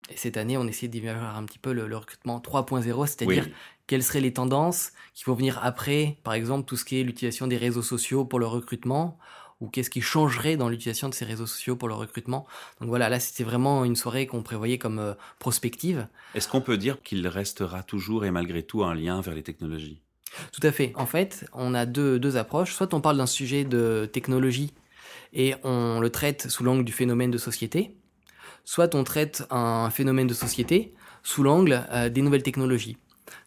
et 0.08 0.16
cette 0.16 0.36
année, 0.36 0.56
on 0.56 0.66
essaie 0.66 0.88
voir 0.88 1.36
un 1.36 1.44
petit 1.44 1.58
peu 1.58 1.72
le, 1.72 1.84
recrutement 1.96 2.40
3.0, 2.40 3.06
c'est-à-dire 3.06 3.48
quelles 3.86 4.02
seraient 4.02 4.20
les 4.20 4.32
tendances 4.32 4.92
qui 5.14 5.24
vont 5.24 5.34
venir 5.34 5.60
après, 5.62 6.18
par 6.24 6.34
exemple, 6.34 6.66
tout 6.66 6.76
ce 6.76 6.84
qui 6.84 7.00
est 7.00 7.02
l'utilisation 7.02 7.46
des 7.46 7.56
réseaux 7.56 7.82
sociaux 7.82 8.24
pour 8.24 8.38
le 8.38 8.46
recrutement, 8.46 9.18
ou 9.60 9.68
qu'est-ce 9.68 9.90
qui 9.90 10.00
changerait 10.00 10.56
dans 10.56 10.68
l'utilisation 10.68 11.08
de 11.08 11.14
ces 11.14 11.24
réseaux 11.24 11.46
sociaux 11.46 11.76
pour 11.76 11.86
le 11.86 11.94
recrutement. 11.94 12.46
Donc 12.80 12.88
voilà, 12.88 13.08
là, 13.08 13.20
c'était 13.20 13.44
vraiment 13.44 13.84
une 13.84 13.94
soirée 13.94 14.26
qu'on 14.26 14.42
prévoyait 14.42 14.78
comme 14.78 14.98
euh, 14.98 15.14
prospective. 15.38 16.08
Est-ce 16.34 16.48
qu'on 16.48 16.62
peut 16.62 16.78
dire 16.78 17.02
qu'il 17.02 17.26
restera 17.28 17.82
toujours 17.82 18.24
et 18.24 18.30
malgré 18.30 18.62
tout 18.62 18.82
un 18.84 18.94
lien 18.94 19.20
vers 19.20 19.34
les 19.34 19.42
technologies? 19.42 20.00
Tout 20.52 20.66
à 20.66 20.72
fait. 20.72 20.92
En 20.94 21.06
fait, 21.06 21.44
on 21.52 21.74
a 21.74 21.86
deux, 21.86 22.18
deux 22.18 22.36
approches. 22.36 22.72
Soit 22.72 22.94
on 22.94 23.00
parle 23.00 23.18
d'un 23.18 23.26
sujet 23.26 23.64
de 23.64 24.08
technologie 24.10 24.72
et 25.32 25.54
on 25.62 26.00
le 26.00 26.10
traite 26.10 26.48
sous 26.48 26.64
l'angle 26.64 26.84
du 26.84 26.92
phénomène 26.92 27.30
de 27.30 27.38
société, 27.38 27.96
soit 28.64 28.94
on 28.94 29.04
traite 29.04 29.46
un 29.50 29.90
phénomène 29.90 30.26
de 30.26 30.34
société 30.34 30.94
sous 31.22 31.42
l'angle 31.42 31.84
euh, 31.92 32.08
des 32.08 32.22
nouvelles 32.22 32.42
technologies. 32.42 32.96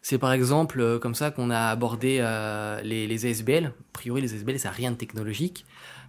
C'est 0.02 0.18
par 0.18 0.32
exemple 0.32 0.80
euh, 0.80 0.98
comme 0.98 1.14
ça 1.14 1.30
qu'on 1.30 1.50
a 1.50 1.68
abordé 1.68 2.18
euh, 2.20 2.80
les, 2.82 3.06
les 3.06 3.26
ASBL. 3.26 3.66
A 3.66 3.72
priori, 3.92 4.20
les 4.20 4.34
ASBL, 4.34 4.58
ça 4.58 4.68
n'a 4.68 4.74
rien 4.74 4.90
de 4.90 4.96
technologique. 4.96 5.64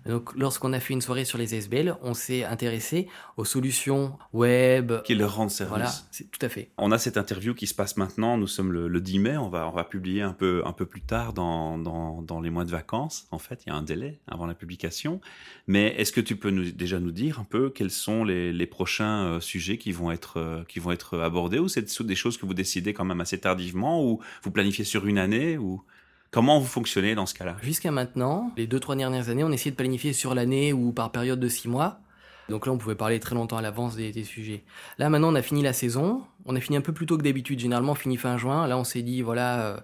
Donc, 0.06 0.36
lorsqu'on 0.36 0.72
a 0.74 0.80
fait 0.80 0.94
une 0.94 1.02
soirée 1.02 1.26
sur 1.26 1.40
les 1.40 1.56
ASBL, 1.56 1.98
on 2.04 2.14
s'est 2.14 2.44
intéressé 2.44 3.08
aux 3.38 3.46
solutions 3.46 4.18
web. 4.34 4.94
Qui 5.04 5.16
leur 5.16 5.36
rendent 5.36 5.50
service. 5.50 5.70
Voilà, 5.70 5.92
c'est 6.12 6.30
tout 6.30 6.46
à 6.46 6.50
fait. 6.50 6.70
On 6.78 6.92
a 6.92 7.00
cette 7.00 7.18
interview 7.18 7.56
qui 7.56 7.66
se 7.66 7.74
passe 7.74 7.98
maintenant. 7.98 8.38
Nous 8.38 8.48
sommes 8.48 8.72
le, 8.72 9.02
10 9.02 9.20
mai. 9.20 9.38
On 9.38 9.50
va, 9.50 9.68
on 9.68 9.72
va 9.72 9.84
publier 9.84 10.22
un 10.22 10.34
peu, 10.34 10.62
un 10.66 10.74
peu 10.74 10.86
plus 10.86 11.02
tard 11.02 11.34
dans, 11.34 11.80
dans, 11.80 12.22
dans, 12.22 12.40
les 12.40 12.52
mois 12.52 12.66
de 12.66 12.72
vacances. 12.72 13.28
En 13.32 13.40
fait, 13.40 13.64
il 13.66 13.70
y 13.70 13.72
a 13.72 13.76
un 13.76 13.82
délai 13.82 14.20
avant 14.28 14.46
la 14.46 14.54
publication. 14.54 15.22
Mais 15.66 15.96
est-ce 15.98 16.12
que 16.12 16.22
tu 16.22 16.36
peux 16.36 16.52
nous, 16.52 16.72
déjà 16.72 17.00
nous 17.00 17.12
dire 17.12 17.40
un 17.40 17.44
peu 17.44 17.72
quels 17.72 17.92
sont 17.92 18.24
les, 18.24 18.54
les 18.54 18.68
prochains 18.68 19.26
euh, 19.26 19.40
sujets 19.40 19.78
qui 19.78 19.92
vont 19.92 20.12
être, 20.12 20.38
euh, 20.38 20.64
qui 20.68 20.80
vont 20.80 20.92
être 20.92 21.18
abordés? 21.20 21.58
Ou 21.58 21.68
c'est 21.68 22.04
des 22.04 22.16
choses 22.16 22.38
que 22.38 22.46
vous 22.46 22.54
décidez 22.54 22.94
quand 22.94 23.06
même 23.06 23.22
assez 23.22 23.40
tardivement 23.40 24.04
ou 24.04 24.20
vous 24.44 24.52
planifiez 24.52 24.86
sur 24.86 25.08
une 25.08 25.18
année 25.18 25.58
ou? 25.58 25.84
Comment 26.36 26.60
vous 26.60 26.68
fonctionnez 26.68 27.16
dans 27.16 27.26
ce 27.26 27.34
cas-là? 27.34 27.56
Jusqu'à 27.62 27.92
maintenant, 27.92 28.52
les 28.58 28.68
deux, 28.68 28.82
trois 28.82 28.98
dernières 28.98 29.30
années, 29.30 29.46
on 29.46 29.54
essayait 29.54 29.72
de 29.72 29.78
planifier 29.78 30.12
sur 30.12 30.36
l'année 30.36 30.74
ou 30.74 30.92
par 30.92 31.14
période 31.14 31.40
de 31.40 31.48
six 31.48 31.70
mois. 31.70 32.00
Donc 32.50 32.66
là, 32.66 32.74
on 32.74 32.78
pouvait 32.78 32.96
parler 32.96 33.22
très 33.22 33.36
longtemps 33.36 33.56
à 33.56 33.62
l'avance 33.62 33.96
des, 33.96 34.12
sujets. 34.26 34.66
Là, 34.98 35.10
maintenant, 35.10 35.32
on 35.32 35.36
a 35.36 35.42
fini 35.42 35.64
la 35.64 35.72
saison. 35.72 36.24
On 36.44 36.54
a 36.58 36.60
fini 36.60 36.76
un 36.76 36.82
peu 36.82 36.92
plus 36.92 37.06
tôt 37.06 37.18
que 37.18 37.24
d'habitude. 37.24 37.60
Généralement, 37.60 37.94
on 37.94 37.96
finit 37.96 38.18
fin 38.18 38.36
juin. 38.36 38.68
Là, 38.68 38.78
on 38.78 38.84
s'est 38.84 39.02
dit, 39.02 39.22
voilà, 39.22 39.62
euh, 39.62 39.78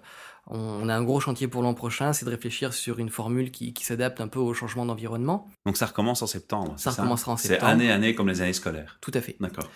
on, 0.46 0.90
a 0.90 0.94
un 0.94 1.02
gros 1.02 1.20
chantier 1.20 1.48
pour 1.48 1.62
l'an 1.62 1.72
prochain. 1.72 2.12
C'est 2.12 2.26
de 2.26 2.30
réfléchir 2.30 2.74
sur 2.74 2.98
une 2.98 3.08
formule 3.08 3.50
qui, 3.50 3.72
s'adapte 3.80 4.20
un 4.20 4.28
peu 4.28 4.38
au 4.38 4.52
changement 4.52 4.84
d'environnement. 4.84 5.48
Donc 5.64 5.78
ça 5.78 5.86
recommence 5.86 6.20
en 6.20 6.26
septembre. 6.26 6.74
Ça 6.76 6.90
recommencera 6.90 7.32
en 7.32 7.36
septembre. 7.38 7.62
C'est 7.62 7.66
année, 7.66 7.90
année 7.90 8.14
comme 8.14 8.28
les 8.28 8.42
années 8.42 8.52
scolaires. 8.52 8.98
Tout 9.00 9.12
à 9.14 9.22
fait. 9.22 9.36
D'accord. 9.40 9.70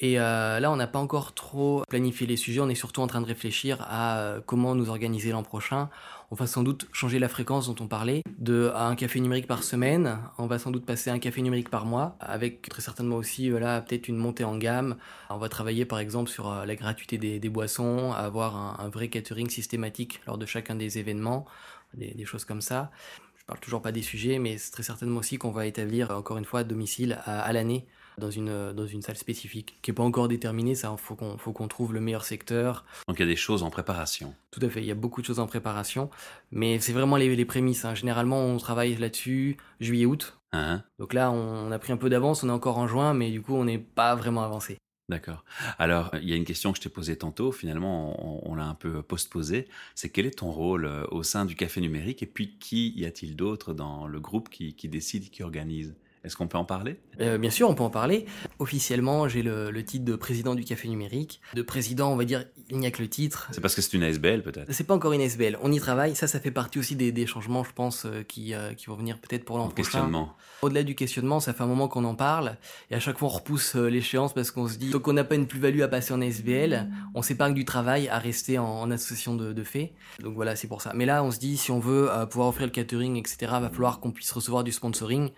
Et 0.00 0.18
euh, 0.18 0.60
là, 0.60 0.72
on 0.72 0.76
n'a 0.76 0.86
pas 0.86 0.98
encore 0.98 1.34
trop 1.34 1.84
planifié 1.88 2.26
les 2.26 2.36
sujets. 2.36 2.60
On 2.60 2.70
est 2.70 2.74
surtout 2.74 3.02
en 3.02 3.06
train 3.06 3.20
de 3.20 3.26
réfléchir 3.26 3.86
à 3.86 4.18
euh, 4.18 4.40
comment 4.44 4.74
nous 4.74 4.88
organiser 4.88 5.30
l'an 5.30 5.42
prochain. 5.42 5.90
On 6.32 6.36
va 6.36 6.46
sans 6.46 6.62
doute 6.62 6.86
changer 6.92 7.18
la 7.18 7.28
fréquence 7.28 7.66
dont 7.66 7.74
on 7.84 7.88
parlait, 7.88 8.22
de 8.38 8.70
un 8.76 8.94
café 8.94 9.18
numérique 9.18 9.48
par 9.48 9.64
semaine. 9.64 10.20
On 10.38 10.46
va 10.46 10.60
sans 10.60 10.70
doute 10.70 10.86
passer 10.86 11.10
à 11.10 11.12
un 11.12 11.18
café 11.18 11.42
numérique 11.42 11.70
par 11.70 11.86
mois, 11.86 12.16
avec 12.20 12.68
très 12.68 12.82
certainement 12.82 13.16
aussi 13.16 13.50
voilà 13.50 13.80
peut-être 13.80 14.06
une 14.06 14.16
montée 14.16 14.44
en 14.44 14.56
gamme. 14.56 14.96
On 15.28 15.38
va 15.38 15.48
travailler 15.48 15.84
par 15.86 15.98
exemple 15.98 16.30
sur 16.30 16.48
euh, 16.48 16.64
la 16.66 16.76
gratuité 16.76 17.18
des, 17.18 17.48
boissons, 17.48 18.12
avoir 18.12 18.80
un, 18.80 18.88
vrai 18.90 19.08
catering 19.08 19.50
systématique 19.50 20.20
lors 20.28 20.38
de 20.38 20.46
chacun 20.46 20.76
des 20.76 20.98
événements, 20.98 21.46
des, 21.94 22.24
choses 22.24 22.44
comme 22.44 22.60
ça. 22.60 22.92
Je 23.36 23.44
parle 23.44 23.58
toujours 23.58 23.82
pas 23.82 23.90
des 23.90 24.02
sujets, 24.02 24.38
mais 24.38 24.56
c'est 24.56 24.70
très 24.70 24.84
certainement 24.84 25.18
aussi 25.18 25.36
qu'on 25.36 25.50
va 25.50 25.66
établir 25.66 26.12
encore 26.12 26.38
une 26.38 26.44
fois 26.44 26.62
domicile 26.62 27.18
à 27.26 27.52
l'année 27.52 27.86
dans 28.20 28.30
une, 28.30 28.72
dans 28.72 28.86
une 28.86 29.02
salle 29.02 29.16
spécifique, 29.16 29.78
qui 29.82 29.90
n'est 29.90 29.94
pas 29.94 30.04
encore 30.04 30.28
déterminée, 30.28 30.76
ça, 30.76 30.94
faut 30.96 31.16
qu'on 31.16 31.36
faut 31.38 31.52
qu'on 31.52 31.66
trouve 31.66 31.92
le 31.92 32.00
meilleur 32.00 32.24
secteur. 32.24 32.84
Donc 33.08 33.18
il 33.18 33.22
y 33.22 33.24
a 33.24 33.28
des 33.28 33.36
choses 33.36 33.64
en 33.64 33.70
préparation. 33.70 34.34
Tout 34.52 34.60
à 34.62 34.68
fait, 34.68 34.80
il 34.80 34.86
y 34.86 34.92
a 34.92 34.94
beaucoup 34.94 35.20
de 35.20 35.26
choses 35.26 35.40
en 35.40 35.46
préparation, 35.46 36.10
mais 36.52 36.78
c'est 36.78 36.92
vraiment 36.92 37.16
les, 37.16 37.34
les 37.34 37.44
prémices. 37.44 37.84
Hein. 37.84 37.94
Généralement, 37.94 38.44
on 38.44 38.58
travaille 38.58 38.94
là-dessus 38.96 39.56
juillet-août. 39.80 40.38
Hein? 40.52 40.82
Donc 40.98 41.14
là, 41.14 41.30
on 41.30 41.70
a 41.72 41.78
pris 41.78 41.92
un 41.92 41.96
peu 41.96 42.10
d'avance, 42.10 42.42
on 42.42 42.48
est 42.48 42.52
encore 42.52 42.78
en 42.78 42.86
juin, 42.86 43.14
mais 43.14 43.30
du 43.30 43.42
coup, 43.42 43.54
on 43.54 43.64
n'est 43.64 43.78
pas 43.78 44.14
vraiment 44.14 44.42
avancé. 44.42 44.78
D'accord. 45.10 45.44
Alors, 45.78 46.10
il 46.22 46.28
y 46.28 46.32
a 46.32 46.36
une 46.36 46.44
question 46.44 46.70
que 46.70 46.78
je 46.78 46.82
t'ai 46.82 46.88
posée 46.88 47.16
tantôt, 47.16 47.50
finalement, 47.50 48.48
on, 48.48 48.54
l'a 48.54 48.64
un 48.64 48.76
peu 48.76 49.02
post-posée. 49.02 49.66
C'est 49.96 50.08
quel 50.08 50.24
est 50.24 50.38
ton 50.38 50.52
rôle 50.52 50.84
euh, 50.84 51.04
au 51.10 51.24
sein 51.24 51.44
du 51.44 51.56
café 51.56 51.80
numérique 51.80 52.22
et 52.22 52.26
puis 52.26 52.58
qui 52.58 52.90
y 52.90 53.04
a-t-il 53.04 53.34
d'autres 53.34 53.74
dans 53.74 54.06
le 54.06 54.20
groupe 54.20 54.48
qui, 54.48 54.74
qui 54.74 54.88
décide, 54.88 55.30
qui 55.30 55.42
organise? 55.42 55.96
Est-ce 56.22 56.36
qu'on 56.36 56.48
peut 56.48 56.58
en 56.58 56.64
parler? 56.64 57.00
Euh, 57.20 57.38
Bien 57.38 57.50
sûr, 57.50 57.68
on 57.70 57.74
peut 57.74 57.82
en 57.82 57.90
parler. 57.90 58.26
Officiellement, 58.58 59.26
j'ai 59.26 59.42
le, 59.42 59.72
titre 59.84 60.04
de 60.04 60.16
président 60.16 60.54
du 60.54 60.64
Café 60.64 60.88
Numérique. 60.88 61.40
De 61.54 61.62
président, 61.62 62.12
on 62.12 62.16
va 62.16 62.24
dire, 62.24 62.44
il 62.68 62.78
n'y 62.78 62.86
a 62.86 62.90
que 62.90 63.00
le 63.00 63.08
titre. 63.08 63.48
C'est 63.52 63.62
parce 63.62 63.74
que 63.74 63.80
c'est 63.80 63.94
une 63.94 64.02
ASBL 64.02 64.42
peut-être 64.42 64.70
C'est 64.70 64.84
pas 64.84 64.94
encore 64.94 65.14
une 65.14 65.22
ASBL. 65.22 65.58
On 65.62 65.72
y 65.72 65.80
travaille. 65.80 66.14
Ça, 66.14 66.26
ça 66.26 66.38
fait 66.38 66.50
partie 66.50 66.78
aussi 66.78 66.94
des, 66.94 67.26
changements, 67.26 67.64
je 67.64 67.72
pense, 67.72 68.04
euh, 68.04 68.22
qui, 68.22 68.54
euh, 68.54 68.74
qui 68.74 68.86
vont 68.86 68.96
venir 68.96 69.18
peut-être 69.18 69.44
pour 69.44 69.56
l'an 69.56 69.68
prochain. 69.68 69.76
questionnement. 69.82 70.36
Au-delà 70.60 70.82
du 70.82 70.94
questionnement, 70.94 71.40
ça 71.40 71.54
fait 71.54 71.62
un 71.62 71.66
moment 71.66 71.88
qu'on 71.88 72.04
en 72.04 72.14
parle. 72.14 72.58
Et 72.90 72.94
à 72.94 73.00
chaque 73.00 73.18
fois, 73.18 73.28
on 73.28 73.32
repousse 73.32 73.74
l'échéance 73.74 74.34
parce 74.34 74.50
qu'on 74.50 74.68
se 74.68 74.76
dit, 74.76 74.90
tant 74.90 74.98
qu'on 74.98 75.14
n'a 75.14 75.24
pas 75.24 75.36
une 75.36 75.46
plus-value 75.46 75.80
à 75.80 75.88
passer 75.88 76.12
en 76.12 76.20
ASBL, 76.20 76.90
on 77.14 77.22
s'épargne 77.22 77.54
du 77.54 77.64
travail 77.64 78.08
à 78.08 78.18
rester 78.18 78.58
en, 78.58 78.90
association 78.90 79.36
de, 79.36 79.54
de 79.54 79.64
fait. 79.64 79.94
Donc 80.18 80.34
voilà, 80.34 80.54
c'est 80.54 80.68
pour 80.68 80.82
ça. 80.82 80.92
Mais 80.94 81.06
là, 81.06 81.24
on 81.24 81.30
se 81.30 81.38
dit, 81.38 81.56
si 81.56 81.70
on 81.70 81.78
veut 81.78 82.10
pouvoir 82.30 82.48
offrir 82.48 82.66
le 82.66 82.72
catering, 82.72 83.16
etc., 83.16 83.52
va 83.52 83.70
falloir 83.70 84.00
qu'on 84.00 84.10
puisse 84.10 84.32
recevoir 84.32 84.64
du 84.64 84.72
sponsoring. 84.72 85.30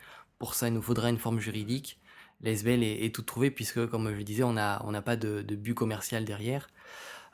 Pour 0.43 0.55
ça, 0.55 0.67
il 0.67 0.75
nous 0.75 0.83
faudra 0.83 1.09
une 1.09 1.19
forme 1.19 1.39
juridique. 1.39 2.01
L'ASBL 2.41 2.83
est, 2.83 3.05
est 3.05 3.15
tout 3.15 3.23
trouvé 3.23 3.53
puisque, 3.53 3.87
comme 3.87 4.11
je 4.11 4.17
le 4.17 4.25
disais, 4.25 4.43
on 4.43 4.55
n'a 4.55 4.83
on 4.85 5.01
pas 5.01 5.15
de, 5.15 5.43
but 5.55 5.73
commercial 5.73 6.25
derrière. 6.25 6.67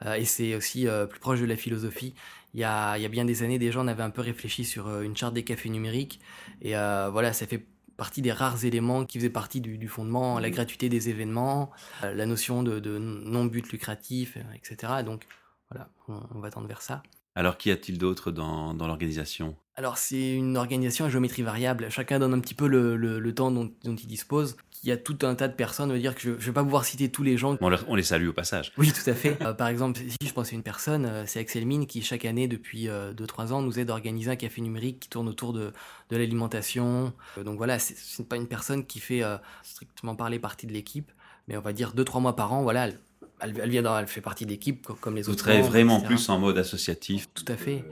Euh, 0.05 0.13
et 0.13 0.27
c'est 0.27 0.55
aussi 0.55 0.87
euh, 0.87 1.07
plus 1.07 1.19
proche 1.19 1.41
de 1.41 1.47
la 1.47 1.57
philosophie. 1.57 2.13
Il 2.53 2.61
y, 2.61 2.65
a, 2.65 2.99
il 2.99 3.03
y 3.03 3.07
a 3.07 3.09
bien 3.09 3.25
des 3.25 3.43
années, 3.43 3.59
déjà, 3.59 3.81
on 3.81 3.87
avait 3.87 4.03
un 4.03 4.11
peu 4.11 4.21
réfléchi 4.21 4.67
sur 4.67 4.89
euh, 4.89 5.01
une 5.01 5.17
charte 5.17 5.33
des 5.33 5.43
cafés 5.43 5.71
numériques. 5.71 6.21
Et 6.61 6.73
voilà, 6.75 7.33
ça 7.33 7.47
fait 7.47 7.65
partie 7.97 8.21
des 8.21 8.31
rares 8.31 8.67
éléments 8.67 9.07
qui 9.07 9.17
faisaient 9.17 9.31
partie 9.31 9.63
du, 9.63 9.89
fondement, 9.89 10.39
la 10.39 10.51
gratuité 10.51 10.91
des 10.91 11.09
événements, 11.09 11.71
la 12.03 12.27
notion 12.27 12.63
de, 12.63 12.99
non-but 12.99 13.73
lucratif, 13.73 14.37
etc. 14.55 15.03
Donc 15.03 15.27
voilà, 15.71 15.89
on, 16.09 16.21
on 16.35 16.41
va 16.41 16.51
tendre 16.51 16.69
vers 16.69 16.83
ça. 16.83 17.03
Alors, 17.39 17.57
qu'y 17.57 17.71
a-t-il 17.71 17.99
d'autre 17.99 18.33
dans, 18.33 18.73
l'organisation? 18.73 19.55
Alors, 19.77 19.97
c'est 19.97 20.33
une 20.33 20.57
organisation 20.57 21.05
à 21.05 21.09
géométrie 21.09 21.43
variable. 21.43 21.87
Chacun 21.89 22.19
donne 22.19 22.35
un 22.35 22.41
petit 22.41 22.55
peu 22.55 22.67
le, 22.67 23.33
temps 23.33 23.53
dont, 23.53 23.71
il 23.85 23.95
dispose. 23.95 24.57
Il 24.83 24.89
y 24.89 24.93
a 24.93 24.97
tout 24.97 25.19
un 25.23 25.37
tas 25.37 25.47
de 25.47 25.55
personnes, 25.55 25.91
on 25.91 25.93
va 25.93 26.01
dire 26.01 26.17
que 26.17 26.21
je 26.21 26.31
ne 26.31 26.35
vais 26.35 26.53
pas 26.53 26.65
pouvoir 26.65 26.85
citer 26.85 27.13
tous 27.13 27.23
les 27.23 27.37
gens. 27.37 27.57
On, 27.61 27.95
les 27.95 28.03
salue 28.03 28.27
au 28.27 28.33
passage. 28.33 28.73
Oui, 28.77 28.93
tout 28.93 29.09
à 29.09 29.15
fait. 29.15 29.41
Euh, 29.43 29.53
par 29.53 29.69
exemple, 29.69 30.01
si 30.01 30.27
je 30.27 30.33
pense 30.33 30.53
à 30.53 30.57
une 30.57 30.65
personne, 30.65 31.07
euh, 31.07 31.27
c'est 31.27 31.39
Axel 31.39 31.65
Mine 31.65 31.87
qui, 31.87 32.03
chaque 32.03 32.25
année, 32.25 32.49
depuis 32.49 32.89
2-3 32.89 32.89
euh, 32.89 33.53
ans, 33.53 33.63
nous 33.63 33.79
aide 33.79 33.91
à 33.91 33.93
organiser 33.93 34.33
un 34.33 34.37
café 34.37 34.61
numérique 34.61 34.99
qui 34.99 35.09
tourne 35.09 35.29
autour 35.29 35.53
de, 35.53 35.73
l'alimentation. 36.11 37.13
donc 37.45 37.57
voilà, 37.57 37.79
ce 37.79 37.93
n'est 38.19 38.27
pas 38.27 38.37
une 38.37 38.49
personne 38.49 38.85
qui 38.85 38.99
fait 38.99 39.23
strictement 39.63 40.17
parler 40.17 40.41
partie 40.41 40.67
de 40.67 40.73
l'équipe, 40.73 41.13
mais 41.47 41.57
on 41.57 41.61
va 41.61 41.73
dire 41.73 41.95
2-3 41.95 42.21
mois 42.21 42.35
par 42.35 42.53
an, 42.53 42.63
voilà, 42.63 42.89
elle, 42.89 42.99
vient 43.47 43.99
elle 43.99 44.07
fait 44.07 44.21
partie 44.21 44.45
de 44.45 44.51
l'équipe 44.51 44.87
comme 45.01 45.17
les 45.17 45.29
autres. 45.29 45.31
Vous 45.31 45.37
travaillez 45.37 45.63
vraiment 45.63 46.01
plus 46.01 46.29
en 46.29 46.39
mode 46.39 46.59
associatif. 46.59 47.29
Tout 47.35 47.45
à 47.49 47.57
fait. 47.57 47.85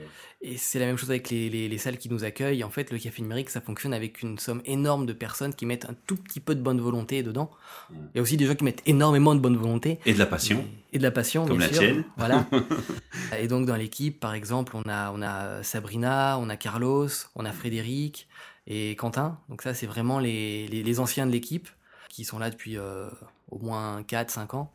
Et 0.43 0.59
c'est 0.59 0.79
la 0.79 0.87
même 0.87 0.99
chose 0.99 1.11
avec 1.11 1.31
les, 1.31 1.49
les, 1.49 1.79
salles 1.79 1.97
qui 1.97 2.11
nous 2.11 2.23
accueillent. 2.23 2.63
En 2.63 2.71
fait, 2.71 2.93
le 2.93 2.99
café 2.99 3.23
numérique, 3.23 3.49
ça 3.49 3.63
fonctionne 3.63 3.95
avec 3.95 4.23
une 4.23 4.39
somme 4.39 4.61
énorme 4.67 5.07
de 5.07 5.15
personnes 5.15 5.55
qui 5.55 5.65
mettent 5.65 5.87
un 5.87 5.95
tout 6.07 6.17
petit 6.17 6.41
peu 6.41 6.55
de 6.55 6.61
bonne 6.61 6.81
volonté 6.81 7.23
dedans. 7.23 7.51
Il 7.91 8.17
y 8.17 8.19
a 8.19 8.23
aussi 8.23 8.37
des 8.37 8.45
gens 8.45 8.55
qui 8.55 8.63
mettent 8.63 8.83
énormément 8.87 9.35
de 9.35 9.41
bonne 9.41 9.57
volonté. 9.57 9.99
Et 10.05 10.13
de 10.13 10.19
la 10.19 10.27
passion. 10.27 10.65
Et, 10.93 10.99
de 10.99 11.03
la 11.03 11.11
passion, 11.11 11.47
Comme 11.47 11.59
la 11.59 11.69
tienne. 11.69 12.05
Voilà. 12.19 12.47
et 13.41 13.49
donc, 13.49 13.67
dans 13.67 13.77
l'équipe, 13.77 14.21
par 14.21 14.35
exemple, 14.35 14.77
on 14.77 14.89
a, 14.89 15.11
on 15.11 15.23
a 15.23 15.63
Sabrina, 15.63 16.39
on 16.39 16.51
a 16.51 16.57
Carlos, 16.57 17.09
on 17.35 17.45
a 17.47 17.53
Frédéric 17.53 18.29
et 18.67 18.95
Quentin. 18.95 19.39
Donc 19.49 19.63
ça, 19.63 19.73
c'est 19.73 19.87
vraiment 19.87 20.19
les, 20.19 20.69
les, 20.69 21.01
anciens 21.01 21.27
de 21.27 21.33
l'équipe 21.33 21.69
qui 22.09 22.25
sont 22.25 22.39
là 22.39 22.51
depuis 22.51 22.77
euh, 22.77 23.09
au 23.51 23.59
moins 23.59 24.03
4-5 24.03 24.55
ans. 24.55 24.73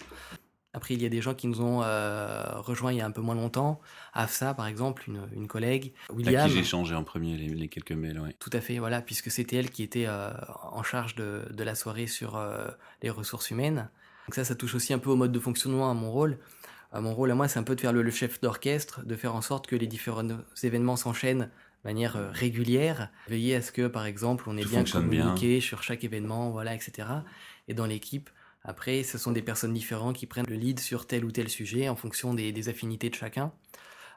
Après, 0.74 0.94
il 0.94 1.01
y 1.01 1.06
a 1.06 1.10
des 1.10 1.22
gens 1.22 1.34
qui 1.34 1.48
nous 1.48 1.62
ont 1.62 1.84
euh, 1.84 2.44
rejoints 2.56 2.94
il 2.94 2.98
y 2.98 3.01
a 3.01 3.06
un 3.06 3.12
peu 3.12 3.22
moins 3.22 3.36
longtemps. 3.36 3.82
Afsa, 4.13 4.54
par 4.54 4.68
exemple, 4.68 5.04
une, 5.08 5.28
une 5.36 5.48
collègue. 5.48 5.92
William. 6.10 6.46
À 6.46 6.48
qui 6.48 6.56
j'ai 6.56 6.63
changé 6.63 6.96
en 6.96 7.04
premier 7.04 7.36
les, 7.36 7.68
quelques 7.68 7.92
mails, 7.92 8.20
oui. 8.20 8.30
Tout 8.40 8.50
à 8.54 8.62
fait, 8.62 8.80
voilà, 8.80 9.01
puisque 9.01 9.30
c'était 9.30 9.58
elle 9.58 9.70
qui 9.70 9.84
était 9.84 10.06
euh, 10.08 10.32
en 10.72 10.84
charge 10.84 11.16
de, 11.16 11.44
de, 11.51 11.63
la 11.63 11.75
soirée 11.75 12.08
sur 12.08 12.38
euh, 12.38 12.68
les 13.01 13.10
ressources 13.10 13.51
humaines. 13.51 13.90
Donc 14.28 14.36
ça, 14.36 14.46
ça 14.46 14.56
touche 14.56 14.75
aussi 14.75 14.94
un 14.94 15.00
peu 15.00 15.10
au 15.10 15.18
mode 15.18 15.34
de 15.34 15.40
fonctionnement, 15.40 15.92
à 15.92 15.94
mon 15.94 16.10
rôle. 16.10 16.38
Mon 16.94 17.13
rôle, 17.13 17.32
à 17.32 17.36
moi, 17.36 17.48
c'est 17.48 17.58
un 17.58 17.63
peu 17.63 17.75
de 17.75 17.82
faire 17.82 17.94
le, 17.94 18.10
chef 18.12 18.42
d'orchestre, 18.42 19.06
de 19.06 19.16
faire 19.16 19.34
en 19.34 19.42
sorte 19.42 19.66
que 19.66 19.78
les 19.78 19.88
différents 19.88 20.28
événements 20.62 20.98
s'enchaînent 20.98 21.50
de 21.84 21.90
manière 21.90 22.18
régulière, 22.34 23.10
veiller 23.30 23.56
à 23.56 23.62
ce 23.62 23.72
que, 23.72 23.88
par 23.88 24.06
exemple, 24.06 24.44
on 24.48 24.58
ait 24.58 24.66
bien 24.66 24.84
communiqué 24.84 25.62
sur 25.62 25.84
chaque 25.84 26.04
événement, 26.04 26.51
voilà, 26.51 26.75
etc. 26.75 27.08
Et 27.70 27.74
dans 27.74 27.86
l'équipe, 27.86 28.30
après, 28.63 29.03
ce 29.03 29.18
sont 29.18 29.32
des 29.32 29.41
personnes 29.41 29.74
différentes 29.74 30.15
qui 30.15 30.27
prennent 30.27 30.46
le 30.48 30.56
lead 30.56 30.80
sur 30.80 31.08
tel 31.08 31.25
ou 31.25 31.32
tel 31.32 31.50
sujet 31.50 31.89
en 31.89 31.96
fonction 31.96 32.34
des, 32.34 32.70
affinités 32.70 33.10
de 33.10 33.15
chacun. 33.15 33.51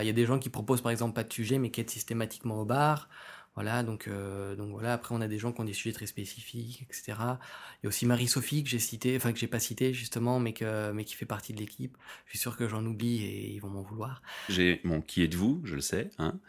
Il 0.00 0.06
y 0.06 0.10
a 0.10 0.12
des 0.12 0.26
gens 0.26 0.38
qui 0.38 0.50
proposent 0.50 0.82
par 0.82 0.92
exemple 0.92 1.14
pas 1.14 1.24
de 1.24 1.32
sujet 1.32 1.58
mais 1.58 1.70
qui 1.70 1.80
aident 1.80 1.90
systématiquement 1.90 2.60
au 2.60 2.64
bar. 2.64 3.08
Voilà, 3.54 3.84
donc, 3.84 4.08
euh, 4.08 4.56
donc 4.56 4.72
voilà. 4.72 4.94
Après, 4.94 5.14
on 5.14 5.20
a 5.20 5.28
des 5.28 5.38
gens 5.38 5.52
qui 5.52 5.60
ont 5.60 5.64
des 5.64 5.72
sujets 5.72 5.92
très 5.92 6.06
spécifiques, 6.06 6.82
etc. 6.82 7.12
Il 7.12 7.84
y 7.84 7.86
a 7.86 7.88
aussi 7.88 8.04
Marie-Sophie 8.04 8.64
que 8.64 8.68
j'ai 8.68 8.80
cité, 8.80 9.14
enfin 9.16 9.32
que 9.32 9.38
j'ai 9.38 9.46
pas 9.46 9.60
cité 9.60 9.94
justement, 9.94 10.40
mais 10.40 10.52
qui 10.52 11.14
fait 11.14 11.24
partie 11.24 11.52
de 11.52 11.60
l'équipe. 11.60 11.96
Je 12.26 12.30
suis 12.30 12.38
sûr 12.40 12.56
que 12.56 12.66
j'en 12.66 12.84
oublie 12.84 13.22
et 13.22 13.52
ils 13.52 13.60
vont 13.60 13.70
m'en 13.70 13.82
vouloir. 13.82 14.22
J'ai 14.48 14.80
mon 14.82 15.00
qui 15.00 15.22
êtes-vous, 15.22 15.60
je 15.62 15.76
le 15.76 15.80
sais, 15.80 16.10
hein. 16.18 16.40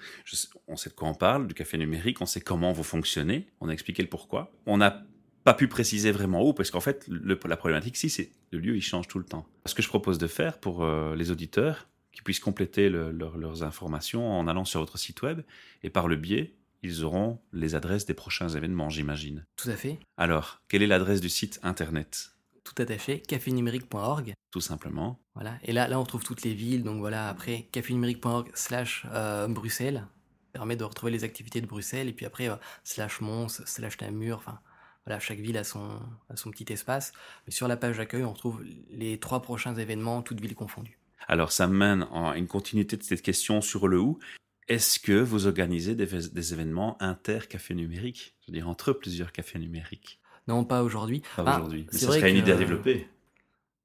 on 0.68 0.76
sait 0.78 0.90
de 0.90 0.96
quoi 0.96 1.08
on 1.08 1.14
parle, 1.14 1.48
du 1.48 1.54
café 1.54 1.78
numérique, 1.78 2.22
on 2.22 2.26
sait 2.26 2.42
comment 2.42 2.72
vous 2.72 2.84
fonctionnez, 2.84 3.48
on 3.62 3.70
a 3.70 3.72
expliqué 3.72 4.02
le 4.02 4.10
pourquoi. 4.10 4.52
On 4.66 4.82
a 4.82 5.04
pas 5.46 5.54
pu 5.54 5.68
préciser 5.68 6.12
vraiment 6.12 6.44
où, 6.46 6.54
parce 6.54 6.72
qu'en 6.72 6.82
fait, 6.82 7.06
le, 7.08 7.40
la 7.48 7.56
problématique 7.56 7.96
ici, 7.96 8.10
c'est 8.10 8.32
le 8.52 8.60
lieu, 8.60 8.76
il 8.76 8.82
change 8.82 9.08
tout 9.08 9.20
le 9.20 9.26
temps. 9.26 9.48
Ce 9.68 9.76
que 9.76 9.84
je 9.84 9.88
propose 9.88 10.18
de 10.18 10.26
faire 10.26 10.60
pour 10.60 10.84
euh, 10.84 11.16
les 11.16 11.30
auditeurs, 11.30 11.88
qui 12.12 12.22
puissent 12.24 12.40
compléter 12.40 12.90
leurs 12.90 13.64
informations 13.64 14.40
en 14.40 14.48
allant 14.48 14.66
sur 14.66 14.80
votre 14.80 14.98
site 14.98 15.22
web, 15.22 15.42
et 15.84 15.90
par 15.90 16.08
le 16.08 16.16
biais, 16.16 16.56
ils 16.82 17.04
auront 17.04 17.40
les 17.54 17.76
adresses 17.76 18.06
des 18.06 18.14
prochains 18.14 18.50
événements, 18.50 18.90
j'imagine. 18.90 19.46
Tout 19.56 19.70
à 19.70 19.76
fait. 19.76 20.00
Alors, 20.18 20.62
quelle 20.68 20.82
est 20.82 20.88
l'adresse 20.88 21.22
du 21.22 21.30
site 21.30 21.60
internet? 21.62 22.32
Tout 22.64 22.82
attaché, 22.82 23.20
cafénumérique.org. 23.20 24.34
Tout 24.50 24.62
simplement. 24.62 25.20
Voilà, 25.36 25.60
et 25.64 25.74
là, 25.74 25.88
là, 25.88 26.00
on 26.00 26.06
trouve 26.06 26.24
toutes 26.24 26.42
les 26.42 26.54
villes, 26.54 26.84
donc 26.84 27.00
voilà, 27.00 27.30
après, 27.30 27.68
cafénumérique.org 27.72 28.50
slash 28.56 29.06
euh, 29.12 29.48
Bruxelles, 29.48 30.08
permet 30.54 30.78
de 30.78 30.86
retrouver 30.86 31.12
les 31.12 31.24
activités 31.24 31.62
de 31.62 31.68
Bruxelles, 31.68 32.08
et 32.08 32.14
puis 32.14 32.26
après, 32.26 32.50
euh, 32.50 32.56
slash 32.84 33.20
Mons, 33.22 33.62
slash 33.66 34.00
Namur, 34.02 34.38
enfin 34.38 34.60
voilà, 35.06 35.20
chaque 35.20 35.40
ville 35.40 35.58
a 35.58 35.64
son, 35.64 36.00
son 36.34 36.52
petit 36.52 36.72
espace. 36.72 37.14
Mais 37.46 37.52
sur 37.52 37.68
la 37.68 37.78
page 37.78 37.98
d'accueil, 37.98 38.24
on 38.24 38.34
retrouve 38.34 38.64
les 38.90 39.20
trois 39.20 39.42
prochains 39.42 39.76
événements, 39.76 40.22
toutes 40.22 40.42
villes 40.42 40.56
confondues. 40.56 41.00
Alors, 41.28 41.52
ça 41.52 41.68
mène 41.68 42.08
à 42.14 42.38
une 42.38 42.48
continuité 42.48 42.98
de 42.98 43.04
cette 43.04 43.22
question 43.22 43.62
sur 43.62 43.88
le 43.88 44.00
où. 44.00 44.20
Est-ce 44.68 45.00
que 45.00 45.14
vous 45.14 45.46
organisez 45.46 45.96
des, 45.96 46.06
des 46.08 46.54
événements 46.54 46.98
inter-cafés 47.00 47.76
numériques? 47.76 48.36
Je 48.42 48.52
veux 48.52 48.58
dire, 48.58 48.68
entre 48.68 48.94
plusieurs 48.94 49.32
cafés 49.32 49.60
numériques 49.60 50.20
Non, 50.48 50.64
pas 50.64 50.82
aujourd'hui. 50.82 51.22
Pas 51.36 51.44
ah, 51.46 51.58
aujourd'hui. 51.58 51.88
Mais 51.92 52.00
ce 52.00 52.08
serait 52.08 52.32
une 52.32 52.38
idée 52.38 52.52
à 52.52 52.58
développer. 52.58 53.08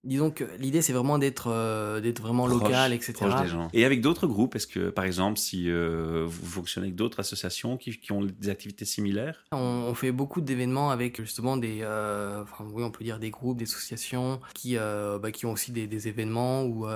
Disons 0.02 0.30
que 0.30 0.45
l'idée 0.59 0.80
c'est 0.80 0.95
vraiment 0.95 1.19
d'être 1.19 1.49
euh, 1.49 2.00
d'être 2.00 2.23
vraiment 2.23 2.47
local, 2.47 2.95
etc. 2.95 3.12
Proche 3.12 3.42
des 3.42 3.49
gens. 3.49 3.69
Et 3.75 3.85
avec 3.85 4.00
d'autres 4.00 4.26
groupes, 4.26 4.57
est-ce 4.57 4.66
que 4.66 4.88
par 4.88 5.04
exemple 5.04 5.38
si 5.38 5.71
euh, 5.71 6.25
vous 6.26 6.47
fonctionnez 6.47 6.87
avec 6.87 6.95
d'autres 6.95 7.21
associations 7.21 7.76
qui, 7.76 7.99
qui, 7.99 8.11
ont 8.12 8.23
des 8.23 8.49
activités 8.49 8.87
similaires? 8.87 9.45
On, 9.52 9.92
fait 9.95 10.11
beaucoup 10.11 10.40
d'événements 10.40 10.90
avec 10.90 11.21
justement 11.21 11.59
des, 11.59 11.80
euh, 11.83 12.42
enfin, 12.42 12.64
oui 12.73 12.83
on 12.83 12.90
peut 12.90 13.04
dire 13.04 13.19
des 13.19 13.28
groupes, 13.30 13.59
des 13.59 13.64
associations 13.64 14.40
qui 14.54 14.76
bah, 14.76 15.33
qui 15.33 15.45
ont 15.45 15.52
aussi 15.52 15.71
des, 15.71 15.87
des 15.87 16.09
événements 16.09 16.64
ou 16.64 16.87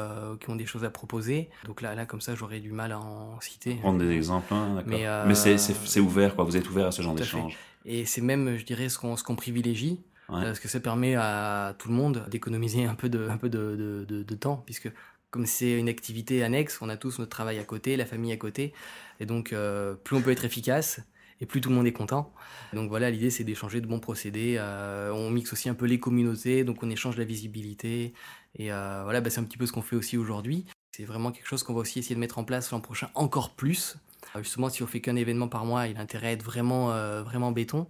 qui 0.40 0.48
ont 0.48 0.56
des 0.56 0.66
choses 0.66 0.84
à 0.84 0.90
proposer. 0.90 1.50
Donc 1.66 1.82
là 1.82 1.94
là 1.94 2.06
comme 2.06 2.22
ça 2.22 2.34
j'aurais 2.34 2.60
du 2.60 2.72
mal 2.72 2.92
à 2.92 3.00
en 3.00 3.38
citer. 3.42 3.74
Prendre 3.74 3.98
des 3.98 4.10
exemples, 4.12 4.54
hein, 4.54 4.76
d'accord. 4.76 5.26
Mais, 5.26 5.26
Mais 5.26 5.34
c'est 5.34 6.00
ouvert 6.00 6.34
quoi, 6.34 6.44
vous 6.44 6.56
êtes 6.56 6.70
ouvert 6.70 6.86
à 6.86 6.92
ce 6.92 7.02
genre 7.02 7.14
d'échange. 7.14 7.58
Et 7.84 8.06
c'est 8.06 8.22
même 8.22 8.56
je 8.56 8.64
dirais 8.64 8.88
ce 8.88 8.98
qu'on 8.98 9.14
ce 9.18 9.22
qu'on 9.22 9.36
privilégie 9.36 10.00
parce 10.28 10.60
que 10.60 10.68
ça 10.68 10.80
permet 10.80 11.14
à 11.14 11.74
tout 11.78 11.88
le 11.88 11.94
monde 11.94 12.26
d'économiser 12.30 12.84
un 12.84 12.94
peu 12.94 13.08
de, 13.08 14.34
temps, 14.34 14.62
puisque 14.64 14.90
comme 15.30 15.46
c'est 15.46 15.72
une 15.72 15.88
activité 15.88 16.44
annexe, 16.44 16.80
on 16.80 16.88
a 16.88 16.96
tous 16.96 17.18
notre 17.18 17.30
travail 17.30 17.58
à 17.58 17.64
côté, 17.64 17.96
la 17.96 18.06
famille 18.06 18.32
à 18.32 18.36
côté, 18.36 18.72
et 19.18 19.26
donc 19.26 19.52
euh, 19.52 19.94
plus 19.94 20.16
on 20.16 20.22
peut 20.22 20.30
être 20.30 20.44
efficace, 20.44 21.00
et 21.40 21.46
plus 21.46 21.60
tout 21.60 21.70
le 21.70 21.74
monde 21.74 21.86
est 21.86 21.92
content. 21.92 22.32
Donc 22.72 22.88
voilà, 22.88 23.10
l'idée 23.10 23.30
c'est 23.30 23.44
d'échanger 23.44 23.80
de 23.80 23.86
bons 23.86 24.00
procédés. 24.00 24.56
Euh, 24.58 25.10
on 25.12 25.30
mixe 25.30 25.52
aussi 25.52 25.68
un 25.68 25.74
peu 25.74 25.86
les 25.86 25.98
communautés, 25.98 26.64
donc 26.64 26.82
on 26.82 26.90
échange 26.90 27.16
la 27.16 27.24
visibilité. 27.24 28.14
Et 28.56 28.72
euh, 28.72 29.00
voilà, 29.02 29.20
bah, 29.20 29.30
c'est 29.30 29.40
un 29.40 29.44
petit 29.44 29.58
peu 29.58 29.66
ce 29.66 29.72
qu'on 29.72 29.82
fait 29.82 29.96
aussi 29.96 30.16
aujourd'hui. 30.16 30.66
C'est 30.92 31.04
vraiment 31.04 31.32
quelque 31.32 31.48
chose 31.48 31.64
qu'on 31.64 31.74
va 31.74 31.80
aussi 31.80 31.98
essayer 31.98 32.14
de 32.14 32.20
mettre 32.20 32.38
en 32.38 32.44
place 32.44 32.70
l'an 32.70 32.80
prochain 32.80 33.10
encore 33.14 33.50
plus. 33.56 33.96
Justement, 34.38 34.68
si 34.68 34.82
on 34.82 34.86
fait 34.86 35.00
qu'un 35.00 35.16
événement 35.16 35.48
par 35.48 35.64
mois, 35.64 35.86
il 35.86 35.96
a 35.96 36.00
intérêt 36.00 36.28
à 36.28 36.32
être 36.32 36.42
vraiment, 36.42 36.88
vraiment 37.22 37.52
béton. 37.52 37.86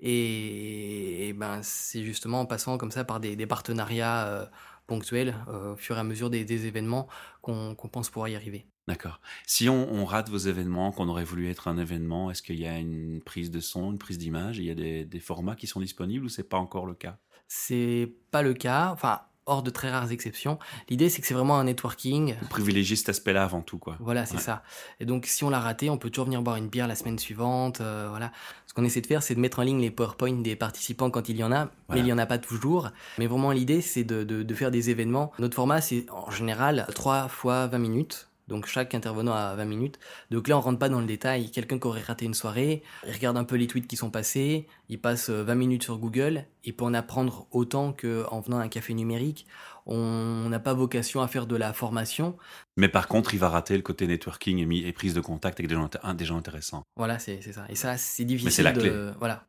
Et, 0.00 1.34
ben, 1.36 1.60
c'est 1.62 2.02
justement 2.02 2.40
en 2.40 2.46
passant 2.46 2.78
comme 2.78 2.90
ça 2.90 3.04
par 3.04 3.20
des, 3.20 3.46
partenariats 3.46 4.26
euh, 4.26 4.46
ponctuels 4.86 5.34
euh, 5.48 5.72
au 5.72 5.76
fur 5.76 5.96
et 5.96 6.00
à 6.00 6.04
mesure 6.04 6.30
des, 6.30 6.66
événements 6.66 7.08
qu'on 7.40 7.74
pense 7.74 8.10
pouvoir 8.10 8.28
y 8.28 8.36
arriver. 8.36 8.66
D'accord. 8.88 9.20
Si 9.46 9.68
on, 9.68 10.04
rate 10.04 10.28
vos 10.28 10.38
événements, 10.38 10.92
qu'on 10.92 11.08
aurait 11.08 11.24
voulu 11.24 11.48
être 11.48 11.66
un 11.66 11.76
événement, 11.76 12.30
est-ce 12.30 12.42
qu'il 12.42 12.60
y 12.60 12.66
a 12.66 12.78
une 12.78 13.20
prise 13.20 13.50
de 13.50 13.60
son, 13.60 13.90
une 13.90 13.98
prise 13.98 14.18
d'image? 14.18 14.58
Il 14.58 14.64
y 14.64 14.70
a 14.70 14.74
des, 14.74 15.04
des, 15.04 15.20
formats 15.20 15.56
qui 15.56 15.66
sont 15.66 15.80
disponibles 15.80 16.26
ou 16.26 16.28
c'est 16.28 16.48
pas 16.48 16.58
encore 16.58 16.86
le 16.86 16.94
cas? 16.94 17.18
C'est 17.48 18.12
pas 18.30 18.42
le 18.42 18.54
cas. 18.54 18.90
Enfin, 18.92 19.22
hors 19.46 19.62
de 19.62 19.70
très 19.70 19.90
rares 19.90 20.12
exceptions. 20.12 20.58
L'idée, 20.88 21.08
c'est 21.08 21.20
que 21.20 21.26
c'est 21.26 21.34
vraiment 21.34 21.58
un 21.58 21.64
networking. 21.64 22.34
Privilégier 22.50 22.96
cet 22.96 23.08
aspect-là 23.08 23.44
avant 23.44 23.62
tout, 23.62 23.78
quoi. 23.78 23.96
Voilà, 24.00 24.26
c'est 24.26 24.38
ça. 24.38 24.62
Et 25.00 25.04
donc, 25.04 25.26
si 25.26 25.44
on 25.44 25.50
l'a 25.50 25.60
raté, 25.60 25.88
on 25.88 25.98
peut 25.98 26.10
toujours 26.10 26.26
venir 26.26 26.42
boire 26.42 26.56
une 26.56 26.68
bière 26.68 26.86
la 26.86 26.96
semaine 26.96 27.18
suivante. 27.18 27.80
Euh, 27.80 28.06
voilà. 28.10 28.32
Ce 28.66 28.74
qu'on 28.74 28.84
essaie 28.84 29.00
de 29.00 29.06
faire, 29.06 29.22
c'est 29.22 29.34
de 29.34 29.40
mettre 29.40 29.60
en 29.60 29.62
ligne 29.62 29.80
les 29.80 29.90
PowerPoint 29.90 30.42
des 30.42 30.56
participants 30.56 31.10
quand 31.10 31.28
il 31.28 31.36
y 31.36 31.44
en 31.44 31.52
a, 31.52 31.70
mais 31.88 32.00
il 32.00 32.04
n'y 32.04 32.12
en 32.12 32.18
a 32.18 32.26
pas 32.26 32.38
toujours. 32.38 32.90
Mais 33.18 33.26
vraiment, 33.26 33.52
l'idée, 33.52 33.80
c'est 33.80 34.04
de, 34.04 34.24
de, 34.24 34.54
faire 34.54 34.70
des 34.70 34.90
événements. 34.90 35.32
Notre 35.38 35.54
format, 35.54 35.80
c'est 35.80 36.06
en 36.10 36.30
général 36.30 36.86
3 36.94 37.28
fois 37.28 37.66
20 37.68 37.78
minutes. 37.78 38.28
Donc 38.48 38.66
chaque 38.66 38.94
intervenant 38.94 39.32
a 39.32 39.54
20 39.56 39.64
minutes. 39.64 39.98
Donc 40.30 40.46
là, 40.48 40.56
on 40.56 40.60
rentre 40.60 40.78
pas 40.78 40.88
dans 40.88 41.00
le 41.00 41.06
détail. 41.06 41.50
Quelqu'un 41.50 41.78
qui 41.78 41.86
aurait 41.86 42.02
raté 42.02 42.24
une 42.26 42.34
soirée, 42.34 42.82
il 43.06 43.12
regarde 43.12 43.36
un 43.36 43.44
peu 43.44 43.56
les 43.56 43.66
tweets 43.66 43.88
qui 43.88 43.96
sont 43.96 44.10
passés, 44.10 44.68
il 44.88 45.00
passe 45.00 45.30
20 45.30 45.52
euh, 45.52 45.54
minutes 45.56 45.82
sur 45.82 45.98
Google, 45.98 46.44
il 46.64 46.76
peut 46.76 46.84
en 46.84 46.94
apprendre 46.94 47.48
autant 47.50 47.92
qu'en 47.92 48.40
venant 48.40 48.58
à 48.58 48.62
un 48.62 48.68
café 48.68 48.94
numérique. 48.94 49.46
On 49.84 50.48
n'a 50.48 50.58
pas 50.58 50.74
vocation 50.74 51.22
à 51.22 51.28
faire 51.28 51.46
de 51.46 51.54
la 51.54 51.72
formation. 51.72 52.36
Mais 52.76 52.88
par 52.88 53.06
contre, 53.06 53.34
il 53.34 53.38
va 53.38 53.48
rater 53.48 53.76
le 53.76 53.82
côté 53.82 54.06
networking 54.06 54.68
et, 54.72 54.92
prise 54.92 55.14
de 55.14 55.20
contact 55.20 55.60
avec 55.60 55.68
des 55.68 55.76
gens, 55.76 55.88
des 56.14 56.24
gens 56.24 56.36
intéressants. 56.36 56.82
Voilà, 56.96 57.20
c'est 57.20 57.40
ça. 57.40 57.66
Et 57.68 57.76
ça, 57.76 57.96
c'est 57.96 58.24
difficile. 58.24 58.46
Mais 58.46 58.50
c'est 58.50 58.62
la 58.64 58.72
de, 58.72 58.80
clé. 58.80 59.12
Voilà. 59.18 59.46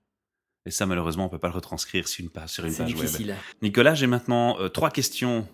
Et 0.67 0.71
ça, 0.71 0.85
malheureusement, 0.85 1.25
on 1.25 1.29
peut 1.29 1.39
pas 1.39 1.47
le 1.47 1.53
retranscrire 1.53 2.09
sur 2.09 2.23
une 2.23 2.29
page, 2.29 2.49
sur 2.49 2.65
une 2.65 2.75
page 2.75 2.93
difficile. 2.93 3.29
web. 3.29 3.37
Nicolas, 3.61 3.95
j'ai 3.95 4.05
maintenant 4.05 4.59
euh, 4.59 4.67
trois 4.67 4.91
questions 4.91 5.47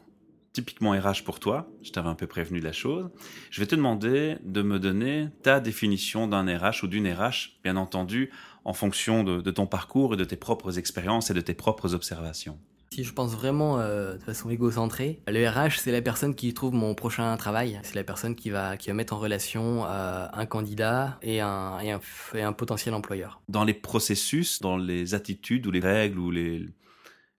typiquement 0.54 0.92
RH 0.92 1.24
pour 1.26 1.40
toi, 1.40 1.68
je 1.82 1.92
t'avais 1.92 2.10
un 2.10 2.16
peu 2.16 2.28
prévenu 2.28 2.60
de 2.60 2.66
la 2.66 2.72
chose, 2.72 3.10
je 3.50 3.60
vais 3.60 3.66
te 3.66 3.76
demander 3.76 4.38
de 4.44 4.62
me 4.62 4.80
donner 4.80 5.30
ta 5.42 5.60
définition 5.60 6.28
d'un 6.28 6.46
RH 6.46 6.84
ou 6.84 6.88
d'une 6.88 7.12
RH, 7.12 7.60
bien 7.64 7.76
entendu, 7.76 8.32
en 8.64 8.74
fonction 8.74 9.24
de, 9.24 9.52
ton 9.52 9.66
parcours 9.66 10.14
et 10.14 10.18
de 10.18 10.24
tes 10.24 10.38
propres 10.38 10.78
expériences 10.78 11.32
et 11.32 11.34
de 11.34 11.42
tes 11.42 11.56
propres 11.56 11.96
observations. 11.96 12.60
Si 12.94 13.04
je 13.04 13.12
pense 13.12 13.32
vraiment 13.32 13.80
euh, 13.80 14.18
de 14.18 14.22
façon 14.22 14.52
égocentrée, 14.52 15.24
le 15.28 15.50
RH, 15.50 15.80
c'est 15.80 15.92
la 15.92 16.04
personne 16.04 16.36
qui 16.36 16.54
trouve 16.54 16.76
mon 16.76 16.94
prochain 16.94 17.36
travail. 17.38 17.80
C'est 17.82 17.96
la 17.96 18.04
personne 18.04 18.36
qui 18.36 18.52
va, 18.52 18.78
qui 18.78 18.90
va 18.90 18.94
mettre 18.94 19.14
en 19.14 19.20
relation 19.20 19.86
euh, 19.86 20.28
un 20.32 20.46
candidat 20.46 21.18
et 21.24 21.42
un, 21.42 21.80
et, 21.80 21.90
un, 21.90 22.00
et 22.36 22.44
un, 22.44 22.54
potentiel 22.54 22.94
employeur. 22.94 23.42
Dans 23.50 23.64
les 23.64 23.74
processus, 23.74 24.62
dans 24.62 24.78
les 24.78 25.16
attitudes 25.16 25.66
ou 25.66 25.72
les 25.72 25.80
règles 25.80 26.20
ou 26.20 26.30
les, 26.30 26.68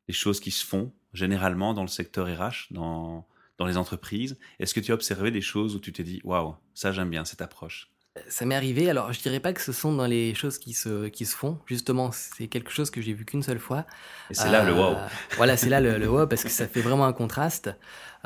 les 0.08 0.14
choses 0.14 0.40
qui 0.40 0.50
se 0.50 0.66
font, 0.66 0.92
généralement 1.14 1.72
dans 1.72 1.82
le 1.82 1.88
secteur 1.88 2.26
RH, 2.26 2.72
dans, 2.72 3.26
dans 3.56 3.66
les 3.66 3.76
entreprises. 3.78 4.38
Est-ce 4.58 4.74
que 4.74 4.80
tu 4.80 4.92
as 4.92 4.94
observé 4.94 5.30
des 5.30 5.40
choses 5.40 5.76
où 5.76 5.80
tu 5.80 5.92
t'es 5.92 6.02
dit, 6.02 6.20
waouh, 6.24 6.56
ça 6.74 6.92
j'aime 6.92 7.10
bien 7.10 7.24
cette 7.24 7.40
approche? 7.40 7.93
Ça 8.28 8.44
m'est 8.44 8.54
arrivé, 8.54 8.88
alors 8.88 9.12
je 9.12 9.20
dirais 9.20 9.40
pas 9.40 9.52
que 9.52 9.60
ce 9.60 9.72
sont 9.72 9.92
dans 9.92 10.06
les 10.06 10.34
choses 10.34 10.58
qui 10.58 10.72
se, 10.72 11.08
qui 11.08 11.26
se 11.26 11.36
font, 11.36 11.58
justement, 11.66 12.10
c'est 12.12 12.46
quelque 12.46 12.70
chose 12.70 12.90
que 12.90 13.00
j'ai 13.00 13.12
vu 13.12 13.24
qu'une 13.24 13.42
seule 13.42 13.58
fois. 13.58 13.86
Et 14.30 14.34
c'est 14.34 14.50
là 14.50 14.64
le 14.64 14.72
wow. 14.72 14.92
Euh, 14.92 15.06
voilà, 15.36 15.56
c'est 15.56 15.68
là 15.68 15.80
le, 15.80 15.98
le, 15.98 16.08
wow 16.08 16.26
parce 16.26 16.44
que 16.44 16.48
ça 16.48 16.68
fait 16.68 16.80
vraiment 16.80 17.06
un 17.06 17.12
contraste. 17.12 17.74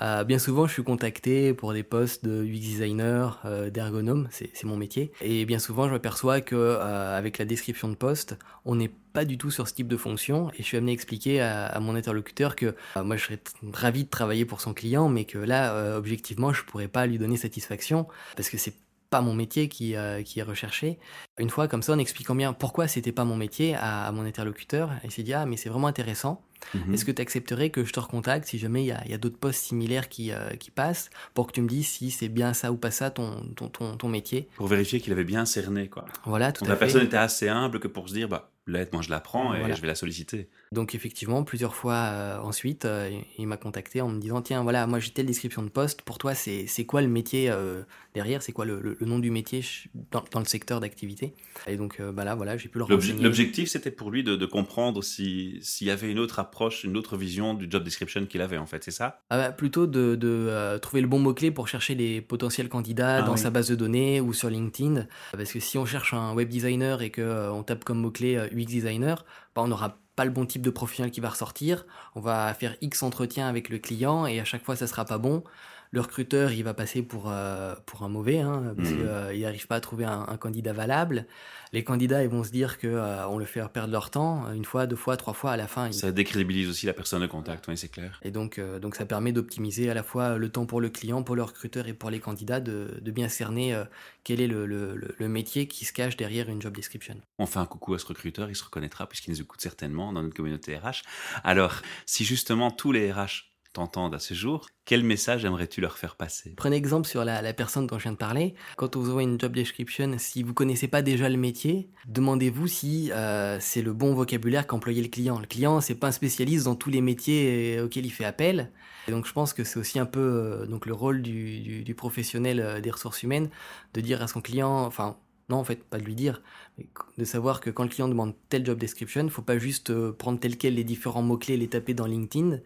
Euh, 0.01 0.25
bien 0.25 0.39
souvent, 0.39 0.67
je 0.67 0.75
suis 0.75 0.85
contacté 0.85 1.55
pour 1.55 1.73
des 1.73 1.83
postes 1.83 2.25
de 2.25 2.45
UX 2.45 2.61
designer, 2.61 3.41
euh, 3.47 3.71
d'ergonome, 3.71 4.29
c'est 4.31 4.65
mon 4.65 4.77
métier. 4.77 5.11
Et 5.23 5.45
bien 5.45 5.59
souvent, 5.59 5.87
je 5.87 5.93
m'aperçois 5.93 6.41
que 6.41 6.55
euh, 6.55 7.17
avec 7.17 7.39
la 7.39 7.45
description 7.45 7.89
de 7.89 7.95
poste, 7.95 8.37
on 8.65 8.77
n'est 8.77 8.93
pas 9.13 9.25
du 9.25 9.39
tout 9.39 9.51
sur 9.51 9.67
ce 9.67 9.75
type 9.75 9.89
de 9.89 9.97
fonction. 9.97 10.51
Et 10.51 10.59
je 10.59 10.63
suis 10.65 10.77
amené 10.77 10.93
à 10.93 10.95
expliquer 10.95 11.41
à, 11.41 11.67
à 11.67 11.81
mon 11.81 11.97
interlocuteur 11.97 12.55
que 12.55 12.77
euh, 12.97 13.03
moi, 13.03 13.17
je 13.17 13.25
serais 13.25 13.41
ravi 13.73 14.05
de 14.05 14.11
travailler 14.11 14.45
pour 14.45 14.61
son 14.61 14.75
client, 14.75 15.09
mais 15.09 15.25
que 15.25 15.39
là, 15.39 15.75
euh, 15.75 15.97
objectivement, 15.97 16.53
je 16.53 16.63
pourrais 16.63 16.89
pas 16.89 17.07
lui 17.07 17.19
donner 17.19 17.37
satisfaction 17.37 18.07
parce 18.37 18.51
que 18.51 18.59
c'est 18.59 18.75
pas 19.11 19.21
mon 19.21 19.35
métier 19.35 19.69
qui, 19.69 19.97
euh, 19.97 20.23
qui 20.23 20.41
est 20.41 20.43
recherché. 20.43 20.99
Une 21.39 21.51
fois, 21.51 21.69
comme 21.69 21.83
ça, 21.83 21.93
en 21.93 21.99
expliquant 21.99 22.35
bien 22.35 22.53
pourquoi 22.53 22.89
c'était 22.89 23.13
pas 23.13 23.25
mon 23.25 23.37
métier 23.37 23.75
à, 23.75 24.05
à 24.07 24.13
mon 24.13 24.25
interlocuteur, 24.25 24.91
il 25.05 25.11
s'est 25.11 25.23
dit 25.23 25.33
Ah, 25.35 25.47
mais 25.47 25.57
c'est 25.57 25.69
vraiment 25.69 25.87
intéressant. 25.87 26.43
Mhm. 26.75 26.93
Est-ce 26.95 27.05
que 27.05 27.13
tu 27.13 27.23
accepterais 27.23 27.71
que 27.71 27.85
je 27.85 27.93
te 27.93 28.01
recontacte 28.01 28.47
si 28.49 28.59
jamais 28.59 28.83
il 28.83 28.87
y 28.87 28.93
a, 28.93 29.07
y 29.07 29.15
a 29.15 29.19
d'autres 29.19 29.39
postes 29.39 29.63
similaires 29.65 30.09
qui, 30.09 30.33
euh, 30.33 30.51
qui 30.57 30.73
passent 30.73 31.09
pour 31.33 31.47
que 31.47 31.53
tu 31.53 31.63
me 31.63 31.69
dises 31.69 31.87
si 31.87 32.11
c'est 32.11 32.29
bien 32.29 32.53
ça 32.53 32.73
ou 32.73 32.77
pas 32.77 32.91
ça 32.91 33.11
ton, 33.11 33.43
ton, 33.55 33.69
ton, 33.69 33.97
ton 33.97 34.09
métier? 34.09 34.49
Pour 34.57 34.67
vérifier 34.67 35.01
qu'il 35.01 35.13
avait 35.13 35.23
bien 35.25 35.45
cerné, 35.47 35.89
quoi. 35.89 36.05
Voilà, 36.25 36.51
tout 36.53 36.65
Donc 36.65 36.71
à 36.71 36.73
la 36.73 36.79
personne 36.79 37.05
était 37.05 37.17
assez 37.17 37.49
humble 37.49 37.79
que 37.79 37.87
pour 37.89 38.09
se 38.09 38.15
dire 38.15 38.29
Bah, 38.29 38.51
l'aide, 38.67 38.89
moi 38.93 39.03
je 39.03 39.11
la 39.11 39.21
prends 39.21 39.55
et 39.55 39.75
je 39.75 39.81
vais 39.81 39.87
la 39.87 39.95
solliciter. 39.95 40.49
Donc 40.73 40.95
effectivement, 40.95 41.45
plusieurs 41.45 41.75
fois 41.75 41.95
euh, 41.95 42.39
ensuite, 42.41 42.85
euh, 42.85 43.11
il 43.39 43.47
m'a 43.47 43.57
contacté 43.57 44.01
en 44.01 44.09
me 44.09 44.21
disant 44.21 44.43
tiens 44.43 44.63
voilà, 44.63 44.87
moi 44.87 44.99
j'ai 44.99 45.11
telle 45.11 45.27
description 45.27 45.63
de 45.63 45.69
poste, 45.69 46.03
pour 46.03 46.19
toi 46.19 46.35
c'est 46.35 46.85
quoi 46.87 47.01
le 47.01 47.09
métier 47.09 47.51
euh, 47.51 47.83
derrière, 48.15 48.43
c'est 48.43 48.53
quoi 48.53 48.65
le, 48.65 48.81
le, 48.81 49.07
nom 49.07 49.19
du 49.19 49.31
métier 49.31 49.65
dans, 50.11 50.25
dans 50.31 50.41
le 50.41 50.45
secteur 50.45 50.81
d'activité? 50.81 51.35
Et 51.67 51.77
donc 51.77 52.01
bah 52.01 52.25
là 52.25 52.35
voilà, 52.35 52.57
j'ai 52.57 52.69
pu 52.69 52.79
le 52.79 52.85
L'objectif 52.89 53.69
c'était 53.69 53.91
pour 53.91 54.11
lui 54.11 54.23
de, 54.23 54.37
de 54.37 54.47
comprendre 54.47 55.03
s'il 55.03 55.63
y 55.81 55.91
avait 55.91 56.11
une 56.11 56.19
autre 56.19 56.39
approche, 56.39 56.85
une 56.85 56.97
autre 56.97 57.17
vision 57.17 57.55
du 57.55 57.67
job 57.71 57.83
description 57.83 58.27
qu'il 58.27 58.43
avait 58.43 58.59
en 58.59 58.67
fait, 58.67 58.85
c'est 58.85 58.91
ça? 58.91 59.23
Ah 59.31 59.39
bah, 59.39 59.53
Plutôt 59.53 59.87
de, 59.87 60.15
de 60.15 60.79
trouver 60.79 61.01
le 61.01 61.09
bon 61.09 61.19
mot-clé 61.19 61.51
pour 61.51 61.69
chercher 61.69 61.95
les 61.95 62.21
potentiels 62.21 62.69
candidats 62.69 63.19
ah 63.19 63.23
dans 63.23 63.37
sa 63.37 63.51
base 63.51 63.69
de 63.69 63.75
données 63.75 64.21
ou 64.21 64.33
sur 64.33 64.51
LinkedIn. 64.51 65.07
Parce 65.33 65.53
que 65.53 65.61
si 65.61 65.79
on 65.79 65.87
cherche 65.87 66.13
un 66.13 66.35
web 66.35 66.49
designer 66.49 67.03
et 67.03 67.11
qu'on 67.11 67.51
on 67.53 67.63
tape 67.63 67.85
comme 67.85 68.01
mot-clé 68.01 68.37
UX 68.53 68.67
designer, 68.67 69.25
bah, 69.55 69.63
on 69.63 69.69
n'aura 69.69 69.99
le 70.25 70.31
bon 70.31 70.47
type 70.47 70.63
de 70.63 70.71
professionnel 70.71 71.11
qui 71.11 71.21
va 71.21 71.31
ressortir. 71.31 71.87
On 72.15 72.21
va 72.21 72.53
faire 72.55 72.77
X 72.81 73.03
entretiens 73.03 73.49
avec 73.49 73.69
le 73.69 73.79
client 73.79 74.27
et 74.27 74.41
à 74.41 74.45
chaque 74.45 74.65
fois 74.65 74.77
ça 74.77 74.87
sera 74.87 75.05
pas 75.05 75.19
bon 75.19 75.43
le 75.91 76.01
recruteur, 76.01 76.53
il 76.53 76.65
va 76.65 76.75
passer 76.75 77.03
pour, 77.03 77.31
euh, 77.31 77.75
pour 77.87 78.03
un 78.03 78.09
mauvais, 78.09 78.41
hein, 78.41 78.75
parce 78.77 78.91
mmh. 78.91 78.97
qu'il 78.97 79.07
euh, 79.07 79.39
n'arrive 79.39 79.67
pas 79.67 79.77
à 79.77 79.81
trouver 79.81 80.05
un, 80.05 80.37
candidat 80.39 80.73
valable. 80.73 81.27
Les 81.73 81.83
candidats, 81.83 82.23
ils 82.23 82.29
vont 82.29 82.45
se 82.45 82.51
dire 82.51 82.79
que 82.79 82.87
euh, 82.87 83.27
on 83.29 83.39
le 83.39 83.45
fait 83.45 83.67
perdre 83.69 83.93
leur 83.93 84.11
temps, 84.11 84.53
une 84.53 84.65
fois, 84.65 84.87
deux 84.87 84.97
fois, 84.97 85.17
trois 85.17 85.35
fois, 85.35 85.53
à 85.53 85.57
la 85.57 85.67
fin. 85.67 85.91
Ça 85.93 86.13
décrédibilise 86.13 86.69
aussi 86.69 86.87
la 86.87 86.93
personne 86.93 87.23
de 87.23 87.27
contact, 87.27 87.67
oui, 87.69 87.77
c'est 87.77 87.89
clair. 87.89 88.21
Et 88.23 88.31
donc, 88.31 88.61
donc 88.81 88.97
ça 88.97 89.07
permet 89.07 89.33
d'optimiser 89.33 89.91
à 89.91 89.95
la 89.95 90.03
fois 90.03 90.37
le 90.37 90.49
temps 90.51 90.67
pour 90.67 90.81
le 90.81 90.91
client, 90.91 91.23
pour 91.23 91.37
le 91.37 91.43
recruteur 91.43 91.89
et 91.89 91.95
pour 91.95 92.11
les 92.11 92.21
candidats, 92.21 92.61
de, 92.61 92.99
de 93.01 93.11
bien 93.11 93.29
cerner 93.29 93.83
quel 94.25 94.41
est 94.41 94.47
le, 94.47 94.67
le, 94.67 95.15
le, 95.17 95.29
métier 95.29 95.69
qui 95.69 95.85
se 95.85 95.93
cache 95.93 96.17
derrière 96.17 96.49
une 96.49 96.61
job 96.61 96.75
description. 96.75 97.17
On 97.39 97.47
fait 97.47 97.59
un 97.59 97.67
coucou 97.67 97.95
à 97.95 97.99
ce 97.99 98.07
recruteur, 98.07 98.51
il 98.51 98.57
se 98.57 98.65
reconnaîtra 98.65 99.09
puisqu'il 99.09 99.31
nous 99.31 99.41
écoute 99.41 99.61
certainement 99.61 100.13
dans 100.13 100.23
notre 100.23 100.35
communauté 100.35 100.77
RH. 100.77 101.03
Alors, 101.45 101.77
si 102.07 102.25
justement 102.25 102.71
tous 102.71 102.93
les 102.93 103.13
RH 103.13 103.49
t'entendent 103.79 104.15
à 104.15 104.19
ce 104.19 104.35
jour, 104.35 104.67
quel 104.85 105.05
message 105.05 105.45
aimerais-tu 105.45 105.81
leur 105.81 105.99
faire 105.99 106.17
passer? 106.17 106.55
Prenez 106.57 106.75
exemple 106.75 107.07
sur 107.07 107.25
la, 107.25 107.53
personne 107.53 107.87
dont 107.87 107.97
je 107.97 108.03
viens 108.03 108.13
de 108.13 108.17
parler. 108.17 108.55
Quand 108.77 108.97
on 108.97 109.01
vous 109.01 109.11
envoie 109.11 109.23
une 109.23 109.41
job 109.41 109.55
description, 109.55 110.17
si 110.19 110.43
vous 110.43 110.53
connaissez 110.53 110.89
pas 110.89 111.01
déjà 111.01 111.29
le 111.29 111.37
métier, 111.37 111.89
demandez-vous 112.09 112.67
si 112.67 113.13
euh, 113.13 113.59
c'est 113.61 113.83
le 113.83 113.93
bon 113.93 114.15
vocabulaire 114.15 114.67
qu'employait 114.67 115.03
le 115.03 115.09
client. 115.09 115.39
Le 115.39 115.47
client, 115.47 115.81
c'est 115.81 115.95
pas 115.95 116.09
un 116.09 116.13
spécialiste 116.13 116.65
dans 116.65 116.75
tous 116.75 116.91
les 116.91 117.01
métiers 117.01 117.79
euh, 117.79 117.85
auxquels 117.85 118.07
il 118.07 118.11
fait 118.11 118.25
appel. 118.25 118.73
Donc 119.07 119.27
je 119.27 119.33
pense 119.33 119.53
que 119.53 119.63
c'est 119.63 119.79
aussi 119.79 120.01
un 120.01 120.07
peu 120.07 120.21
euh, 120.21 120.67
donc 120.67 120.85
le 120.85 120.93
rôle 120.93 121.23
du 121.23 121.95
professionnel 121.97 122.81
des 122.83 122.91
ressources 122.91 123.23
humaines 123.23 123.49
de 123.95 124.01
dire 124.01 124.23
à 124.23 124.27
son 124.27 124.41
client, 124.41 124.85
enfin 124.85 125.17
non, 125.49 125.57
en 125.57 125.65
fait, 125.65 125.83
pas 125.83 125.99
de 125.99 126.05
lui 126.05 126.15
dire, 126.15 126.43
mais 126.77 126.87
de 127.17 127.25
savoir 127.25 127.61
que 127.61 127.71
quand 127.71 127.83
le 127.83 127.89
client 127.89 128.09
demande 128.09 128.35
tel 128.51 128.67
job 128.67 128.79
description, 128.79 129.23
il 129.25 129.31
faut 129.31 129.43
pas 129.43 129.59
juste 129.59 129.91
euh, 129.91 130.13
prendre 130.13 130.39
tel 130.39 130.59
quel 130.59 130.75
les 130.75 130.85
différents 130.85 131.23
mots-clés, 131.23 131.57
les 131.57 131.69
taper 131.69 131.95
dans 131.95 132.07
LinkedIn, 132.07 132.59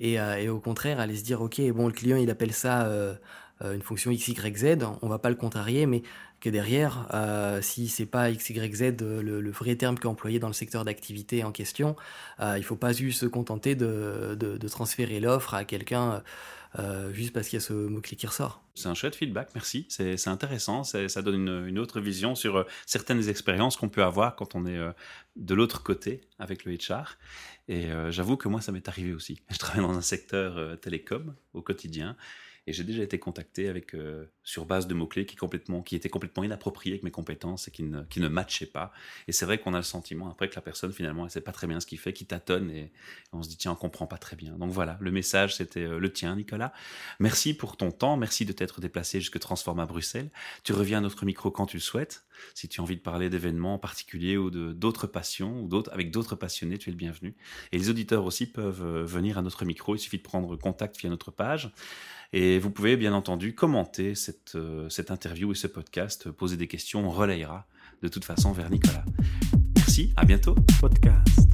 et, 0.00 0.18
euh, 0.18 0.36
et, 0.36 0.48
au 0.48 0.58
contraire, 0.58 0.98
aller 0.98 1.16
se 1.16 1.24
dire, 1.24 1.42
ok, 1.42 1.60
bon, 1.72 1.88
le 1.88 1.92
client, 1.92 2.16
il 2.16 2.30
appelle 2.30 2.54
ça 2.54 2.86
euh, 2.86 3.14
une 3.60 3.82
fonction 3.82 4.10
x, 4.10 4.28
y, 4.28 4.56
z, 4.56 4.78
on 5.02 5.08
va 5.08 5.18
pas 5.18 5.28
le 5.28 5.36
contrarier, 5.36 5.84
mais 5.86 6.02
que 6.40 6.48
derrière, 6.48 7.06
euh, 7.14 7.60
si 7.62 7.86
c'est 7.88 8.06
pas 8.06 8.30
x, 8.30 8.50
y, 8.50 8.74
z 8.74 9.02
le, 9.02 9.40
le 9.40 9.50
vrai 9.50 9.76
terme 9.76 9.98
qu'est 9.98 10.08
employé 10.08 10.38
dans 10.38 10.48
le 10.48 10.54
secteur 10.54 10.84
d'activité 10.84 11.44
en 11.44 11.52
question, 11.52 11.94
il 12.40 12.64
faut 12.64 12.74
pas 12.74 12.92
juste 12.92 13.20
se 13.20 13.26
contenter 13.26 13.76
de, 13.76 14.34
de 14.36 14.68
transférer 14.68 15.20
l'offre 15.20 15.54
à 15.54 15.64
quelqu'un 15.64 16.24
euh, 16.78 17.12
juste 17.12 17.32
parce 17.32 17.48
qu'il 17.48 17.58
y 17.58 17.62
a 17.62 17.64
ce 17.64 17.72
mot-clé 17.72 18.16
qui 18.16 18.26
ressort. 18.26 18.64
C'est 18.74 18.88
un 18.88 18.94
chouette 18.94 19.14
feedback, 19.14 19.50
merci. 19.54 19.86
C'est 19.88 20.28
intéressant, 20.28 20.84
ça 20.84 21.22
donne 21.22 21.66
une, 21.68 21.78
autre 21.78 22.00
vision 22.00 22.34
sur 22.34 22.56
euh, 22.56 22.64
certaines 22.86 23.28
expériences 23.28 23.76
qu'on 23.76 23.88
peut 23.88 24.02
avoir 24.02 24.36
quand 24.36 24.54
on 24.54 24.64
est 24.64 24.78
euh, 24.78 24.92
de 25.36 25.54
l'autre 25.54 25.82
côté 25.82 26.22
avec 26.38 26.64
le 26.64 26.74
HR. 26.74 27.18
Et 27.68 27.88
j'avoue 28.10 28.36
que 28.36 28.48
moi, 28.48 28.60
ça 28.60 28.72
m'est 28.72 28.88
arrivé 28.88 29.12
aussi. 29.12 29.40
Je 29.50 29.56
travaille 29.56 29.82
dans 29.82 29.96
un 29.96 30.02
secteur 30.02 30.78
télécom 30.80 31.34
au 31.54 31.62
quotidien. 31.62 32.16
Et 32.66 32.72
j'ai 32.72 32.84
déjà 32.84 33.02
été 33.02 33.18
contacté 33.18 33.68
avec, 33.68 33.94
sur 34.44 34.66
base 34.66 34.86
de 34.86 34.94
mots-clés 34.94 35.26
qui, 35.26 35.36
complètement, 35.36 35.82
qui 35.82 35.94
étaient 35.94 36.08
complètement 36.08 36.42
inappropriés 36.42 36.94
avec 36.94 37.04
mes 37.04 37.10
compétences 37.10 37.68
et 37.68 37.70
qui 37.70 37.82
ne, 37.84 38.02
qui 38.02 38.20
ne 38.20 38.28
matchaient 38.28 38.66
pas. 38.66 38.92
Et 39.28 39.32
c'est 39.32 39.46
vrai 39.46 39.58
qu'on 39.58 39.74
a 39.74 39.76
le 39.76 39.82
sentiment 39.82 40.30
après 40.30 40.48
que 40.48 40.56
la 40.56 40.62
personne, 40.62 40.92
finalement, 40.92 41.24
elle 41.24 41.30
sait 41.30 41.40
pas 41.40 41.52
très 41.52 41.66
bien 41.66 41.80
ce 41.80 41.86
qu'il 41.86 41.98
fait, 41.98 42.12
qui 42.12 42.26
tâtonne 42.26 42.70
et, 42.70 42.92
on 43.32 43.42
se 43.42 43.48
dit, 43.48 43.56
tiens, 43.56 43.72
on 43.72 43.76
comprend 43.76 44.06
pas 44.06 44.18
très 44.18 44.36
bien. 44.36 44.52
Donc 44.58 44.70
voilà, 44.70 44.98
le 45.00 45.10
message, 45.10 45.56
c'était 45.56 45.84
euh, 45.84 45.98
le 45.98 46.12
tien, 46.12 46.36
Nicolas. 46.36 46.72
Merci 47.20 47.54
pour 47.54 47.76
ton 47.76 47.90
temps. 47.90 48.16
Merci 48.16 48.44
de 48.44 48.52
t'être 48.52 48.80
déplacé 48.80 49.20
jusque 49.20 49.38
Transform 49.38 49.78
à 49.78 49.86
Bruxelles. 49.86 50.30
Tu 50.64 50.72
reviens 50.72 50.98
à 50.98 51.00
notre 51.00 51.24
micro 51.24 51.50
quand 51.50 51.66
tu 51.66 51.76
le 51.76 51.82
souhaites. 51.82 52.24
Si 52.54 52.68
tu 52.68 52.80
as 52.80 52.82
envie 52.82 52.96
de 52.96 53.00
parler 53.00 53.30
d'événements 53.30 53.78
particuliers 53.78 54.36
ou 54.36 54.50
de 54.50 54.72
d'autres 54.72 55.06
passions 55.06 55.62
ou 55.62 55.68
d'autres, 55.68 55.92
avec 55.92 56.10
d'autres 56.10 56.34
passionnés, 56.34 56.78
tu 56.78 56.90
es 56.90 56.92
le 56.92 56.96
bienvenu. 56.96 57.36
Et 57.70 57.78
les 57.78 57.90
auditeurs 57.90 58.24
aussi 58.24 58.46
peuvent 58.46 58.84
euh, 58.84 59.04
venir 59.04 59.38
à 59.38 59.42
notre 59.42 59.64
micro. 59.64 59.94
Il 59.94 59.98
suffit 59.98 60.18
de 60.18 60.22
prendre 60.22 60.56
contact 60.56 60.98
via 60.98 61.08
notre 61.08 61.30
page. 61.30 61.72
Et 62.34 62.58
vous 62.58 62.70
pouvez 62.70 62.96
bien 62.96 63.12
entendu 63.12 63.54
commenter 63.54 64.14
cette, 64.14 64.31
euh, 64.54 64.88
cette 64.88 65.10
interview 65.10 65.52
et 65.52 65.54
ce 65.54 65.66
podcast, 65.66 66.30
poser 66.30 66.56
des 66.56 66.68
questions, 66.68 67.06
on 67.06 67.10
relayera 67.10 67.66
de 68.02 68.08
toute 68.08 68.24
façon 68.24 68.52
vers 68.52 68.70
Nicolas. 68.70 69.04
Merci, 69.76 70.12
à 70.16 70.24
bientôt. 70.24 70.56
Podcast. 70.80 71.51